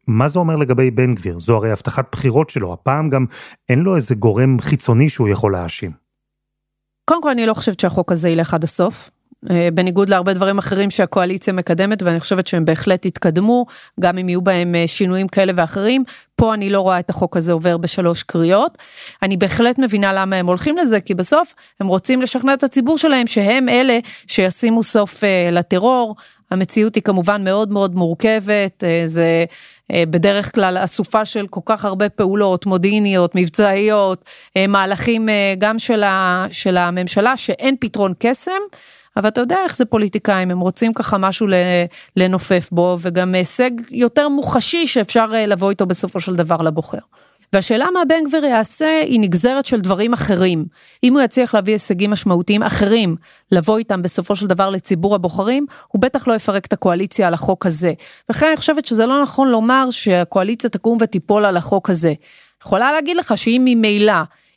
מה 0.07 0.27
זה 0.27 0.39
אומר 0.39 0.55
לגבי 0.55 0.91
בן 0.91 1.15
גביר? 1.15 1.39
זו 1.39 1.55
הרי 1.57 1.71
הבטחת 1.71 2.07
בחירות 2.11 2.49
שלו, 2.49 2.73
הפעם 2.73 3.09
גם 3.09 3.25
אין 3.69 3.79
לו 3.79 3.95
איזה 3.95 4.15
גורם 4.15 4.59
חיצוני 4.59 5.09
שהוא 5.09 5.29
יכול 5.29 5.51
להאשים. 5.51 5.91
קודם 7.05 7.21
כל, 7.21 7.29
אני 7.29 7.45
לא 7.45 7.53
חושבת 7.53 7.79
שהחוק 7.79 8.11
הזה 8.11 8.29
ילך 8.29 8.53
עד 8.53 8.63
הסוף. 8.63 9.09
אה, 9.49 9.69
בניגוד 9.73 10.09
להרבה 10.09 10.33
דברים 10.33 10.57
אחרים 10.57 10.89
שהקואליציה 10.89 11.53
מקדמת, 11.53 12.03
ואני 12.03 12.19
חושבת 12.19 12.47
שהם 12.47 12.65
בהחלט 12.65 13.05
יתקדמו, 13.05 13.65
גם 13.99 14.17
אם 14.17 14.29
יהיו 14.29 14.41
בהם 14.41 14.75
אה, 14.75 14.87
שינויים 14.87 15.27
כאלה 15.27 15.53
ואחרים. 15.55 16.03
פה 16.35 16.53
אני 16.53 16.69
לא 16.69 16.79
רואה 16.79 16.99
את 16.99 17.09
החוק 17.09 17.37
הזה 17.37 17.53
עובר 17.53 17.77
בשלוש 17.77 18.23
קריאות. 18.23 18.77
אני 19.23 19.37
בהחלט 19.37 19.79
מבינה 19.79 20.13
למה 20.13 20.35
הם 20.35 20.47
הולכים 20.47 20.77
לזה, 20.77 21.01
כי 21.01 21.13
בסוף 21.13 21.53
הם 21.79 21.87
רוצים 21.87 22.21
לשכנע 22.21 22.53
את 22.53 22.63
הציבור 22.63 22.97
שלהם 22.97 23.27
שהם 23.27 23.69
אלה 23.69 23.99
שישימו 24.27 24.83
סוף 24.83 25.23
אה, 25.23 25.49
לטרור. 25.51 26.15
המציאות 26.51 26.95
היא 26.95 27.03
כמובן 27.03 27.43
מאוד 27.43 27.71
מאוד 27.71 27.95
מורכבת, 27.95 28.83
זה 29.05 29.45
בדרך 29.91 30.55
כלל 30.55 30.77
אסופה 30.83 31.25
של 31.25 31.47
כל 31.47 31.61
כך 31.65 31.85
הרבה 31.85 32.09
פעולות 32.09 32.65
מודיעיניות, 32.65 33.35
מבצעיות, 33.35 34.25
מהלכים 34.67 35.29
גם 35.57 35.79
של, 35.79 36.03
ה, 36.03 36.45
של 36.51 36.77
הממשלה, 36.77 37.37
שאין 37.37 37.75
פתרון 37.79 38.13
קסם. 38.19 38.51
אבל 39.17 39.27
אתה 39.27 39.41
יודע 39.41 39.57
איך 39.63 39.75
זה 39.75 39.85
פוליטיקאים, 39.85 40.51
הם 40.51 40.59
רוצים 40.59 40.93
ככה 40.93 41.17
משהו 41.17 41.47
לנופף 42.15 42.69
בו, 42.71 42.97
וגם 43.01 43.35
הישג 43.35 43.71
יותר 43.91 44.29
מוחשי 44.29 44.87
שאפשר 44.87 45.29
אה, 45.33 45.45
לבוא 45.45 45.69
איתו 45.69 45.85
בסופו 45.85 46.19
של 46.19 46.35
דבר 46.35 46.57
לבוחר. 46.57 46.97
והשאלה 47.53 47.87
מה 47.93 48.05
בן 48.07 48.23
גביר 48.27 48.45
יעשה 48.45 49.01
היא 49.05 49.19
נגזרת 49.19 49.65
של 49.65 49.81
דברים 49.81 50.13
אחרים. 50.13 50.65
אם 51.03 51.13
הוא 51.13 51.21
יצליח 51.21 51.53
להביא 51.53 51.73
הישגים 51.73 52.11
משמעותיים 52.11 52.63
אחרים, 52.63 53.15
לבוא 53.51 53.77
איתם 53.77 54.01
בסופו 54.01 54.35
של 54.35 54.47
דבר 54.47 54.69
לציבור 54.69 55.15
הבוחרים, 55.15 55.65
הוא 55.87 56.01
בטח 56.01 56.27
לא 56.27 56.33
יפרק 56.33 56.65
את 56.65 56.73
הקואליציה 56.73 57.27
על 57.27 57.33
החוק 57.33 57.65
הזה. 57.65 57.93
ולכן 58.29 58.47
אני 58.47 58.57
חושבת 58.57 58.85
שזה 58.85 59.05
לא 59.05 59.21
נכון 59.21 59.49
לומר 59.49 59.87
שהקואליציה 59.91 60.69
תקום 60.69 60.97
ותיפול 61.01 61.45
על 61.45 61.57
החוק 61.57 61.89
הזה. 61.89 62.13
יכולה 62.61 62.91
להגיד 62.91 63.17
לך 63.17 63.37
שאם 63.37 63.61
ממילא 63.65 64.13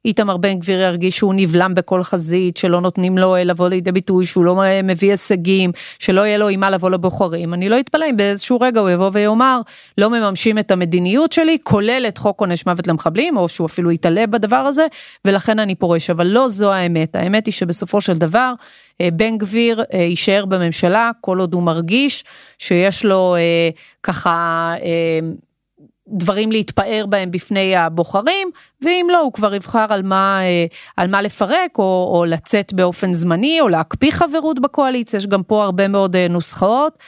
איתמר 0.09 0.37
בן 0.37 0.55
גביר 0.55 0.81
ירגיש 0.81 1.17
שהוא 1.17 1.35
נבלם 1.35 1.75
בכל 1.75 2.03
חזית, 2.03 2.57
שלא 2.57 2.81
נותנים 2.81 3.19
לו 3.19 3.37
לבוא 3.45 3.69
לידי 3.69 3.93
ביטוי, 3.93 4.27
שהוא 4.27 4.45
לא 4.45 4.63
מביא 4.85 5.11
הישגים, 5.11 5.73
שלא 5.99 6.21
יהיה 6.21 6.39
לו 6.39 6.49
עם 6.49 6.61
מה 6.61 6.71
לבוא 6.71 6.91
לבוחרים. 6.91 7.55
אני 7.55 7.69
לא 7.69 7.81
אתפלא 7.81 8.07
אם 8.11 8.17
באיזשהו 8.17 8.61
רגע 8.61 8.81
הוא 8.81 8.91
יבוא 8.91 9.11
ויאמר, 9.13 9.61
לא 9.99 10.11
מממשים 10.11 10.59
את 10.59 10.71
המדיניות 10.71 11.33
שלי, 11.33 11.59
כולל 11.63 12.05
את 12.09 12.19
חוק 12.19 12.41
עונש 12.41 12.67
מוות 12.67 12.87
למחבלים, 12.87 13.37
או 13.37 13.49
שהוא 13.49 13.67
אפילו 13.67 13.91
יתעלה 13.93 14.27
בדבר 14.27 14.57
הזה, 14.57 14.87
ולכן 15.25 15.59
אני 15.59 15.75
פורש. 15.75 16.11
אבל 16.11 16.27
לא 16.27 16.49
זו 16.49 16.73
האמת. 16.73 17.17
האמת 17.17 17.47
היא 17.47 17.53
שבסופו 17.53 18.01
של 18.01 18.19
דבר, 18.19 18.53
אה, 19.01 19.09
בן 19.13 19.39
גביר 19.39 19.85
אה, 19.95 19.99
יישאר 19.99 20.45
בממשלה 20.45 21.11
כל 21.21 21.39
עוד 21.39 21.55
הוא 21.55 21.63
מרגיש 21.63 22.25
שיש 22.59 23.05
לו 23.05 23.37
אה, 23.37 23.71
ככה 24.03 24.75
דברים 26.13 26.53
להתפאר 26.53 27.05
בהם 27.09 27.31
בפני 27.31 27.77
הבוחרים, 27.77 28.51
ואם 28.83 29.07
לא, 29.11 29.21
הוא 29.21 29.33
כבר 29.33 29.55
יבחר 29.55 29.87
על 29.89 30.03
מה, 30.03 30.41
על 30.97 31.11
מה 31.11 31.23
לפרק, 31.23 31.79
או, 31.79 32.15
או 32.15 32.25
לצאת 32.25 32.73
באופן 32.73 33.13
זמני, 33.13 33.61
או 33.61 33.69
להקפיא 33.69 34.11
חברות 34.11 34.61
בקואליציה, 34.61 35.17
יש 35.17 35.27
גם 35.27 35.43
פה 35.43 35.65
הרבה 35.65 35.89
מאוד 35.89 36.17
נוסחאות. 36.17 36.99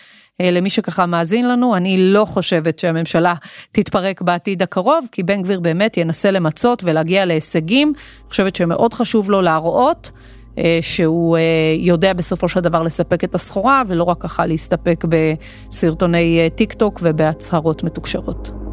למי 0.42 0.70
שככה 0.70 1.06
מאזין 1.06 1.48
לנו, 1.48 1.76
אני 1.76 1.96
לא 1.98 2.24
חושבת 2.24 2.78
שהממשלה 2.78 3.34
תתפרק 3.72 4.22
בעתיד 4.22 4.62
הקרוב, 4.62 5.08
כי 5.12 5.22
בן 5.22 5.42
גביר 5.42 5.60
באמת 5.60 5.96
ינסה 5.96 6.30
למצות 6.30 6.84
ולהגיע 6.84 7.24
להישגים. 7.24 7.88
אני 7.88 8.30
חושבת 8.30 8.56
שמאוד 8.56 8.94
חשוב 8.94 9.30
לו 9.30 9.40
להראות 9.40 10.10
אה, 10.58 10.78
שהוא 10.82 11.36
אה, 11.36 11.42
יודע 11.78 12.12
בסופו 12.12 12.48
של 12.48 12.60
דבר 12.60 12.82
לספק 12.82 13.24
את 13.24 13.34
הסחורה, 13.34 13.82
ולא 13.86 14.04
רק 14.04 14.16
ככה 14.20 14.46
להסתפק 14.46 15.04
בסרטוני 15.08 16.40
אה, 16.40 16.50
טיק 16.50 16.72
טוק 16.72 17.00
ובהצהרות 17.02 17.84
מתוקשרות. 17.84 18.69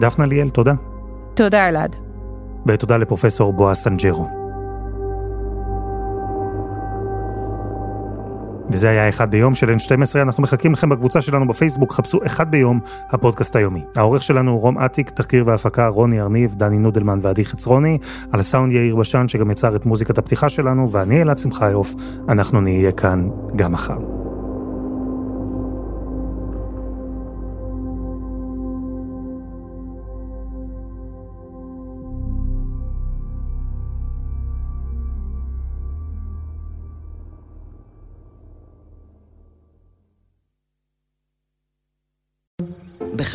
דפנה 0.00 0.26
ליאל, 0.26 0.48
תודה. 0.48 0.74
תודה, 1.34 1.68
אלעד. 1.68 1.96
ותודה 2.66 2.96
לפרופסור 2.96 3.52
בועז 3.52 3.76
סנג'רו. 3.76 4.28
וזה 8.70 8.88
היה 8.88 9.08
אחד 9.08 9.30
ביום 9.30 9.54
של 9.54 9.70
N12, 9.70 10.22
אנחנו 10.22 10.42
מחכים 10.42 10.72
לכם 10.72 10.88
בקבוצה 10.88 11.20
שלנו 11.20 11.48
בפייסבוק, 11.48 11.92
חפשו 11.92 12.18
אחד 12.26 12.50
ביום, 12.50 12.80
הפודקאסט 13.10 13.56
היומי. 13.56 13.84
העורך 13.96 14.22
שלנו 14.22 14.50
הוא 14.50 14.60
רום 14.60 14.78
אטיק, 14.78 15.10
תחקיר 15.10 15.44
והפקה 15.46 15.88
רוני 15.88 16.20
ארניב, 16.20 16.54
דני 16.54 16.78
נודלמן 16.78 17.18
ועדי 17.22 17.44
חצרוני, 17.44 17.98
על 18.32 18.40
הסאונד 18.40 18.72
יאיר 18.72 18.96
בשן 18.96 19.28
שגם 19.28 19.50
יצר 19.50 19.76
את 19.76 19.86
מוזיקת 19.86 20.18
הפתיחה 20.18 20.48
שלנו, 20.48 20.90
ואני 20.90 21.22
אלעד 21.22 21.38
שמחיוף, 21.38 21.94
אנחנו 22.28 22.60
נהיה 22.60 22.92
כאן 22.92 23.28
גם 23.56 23.72
מחר. 23.72 24.25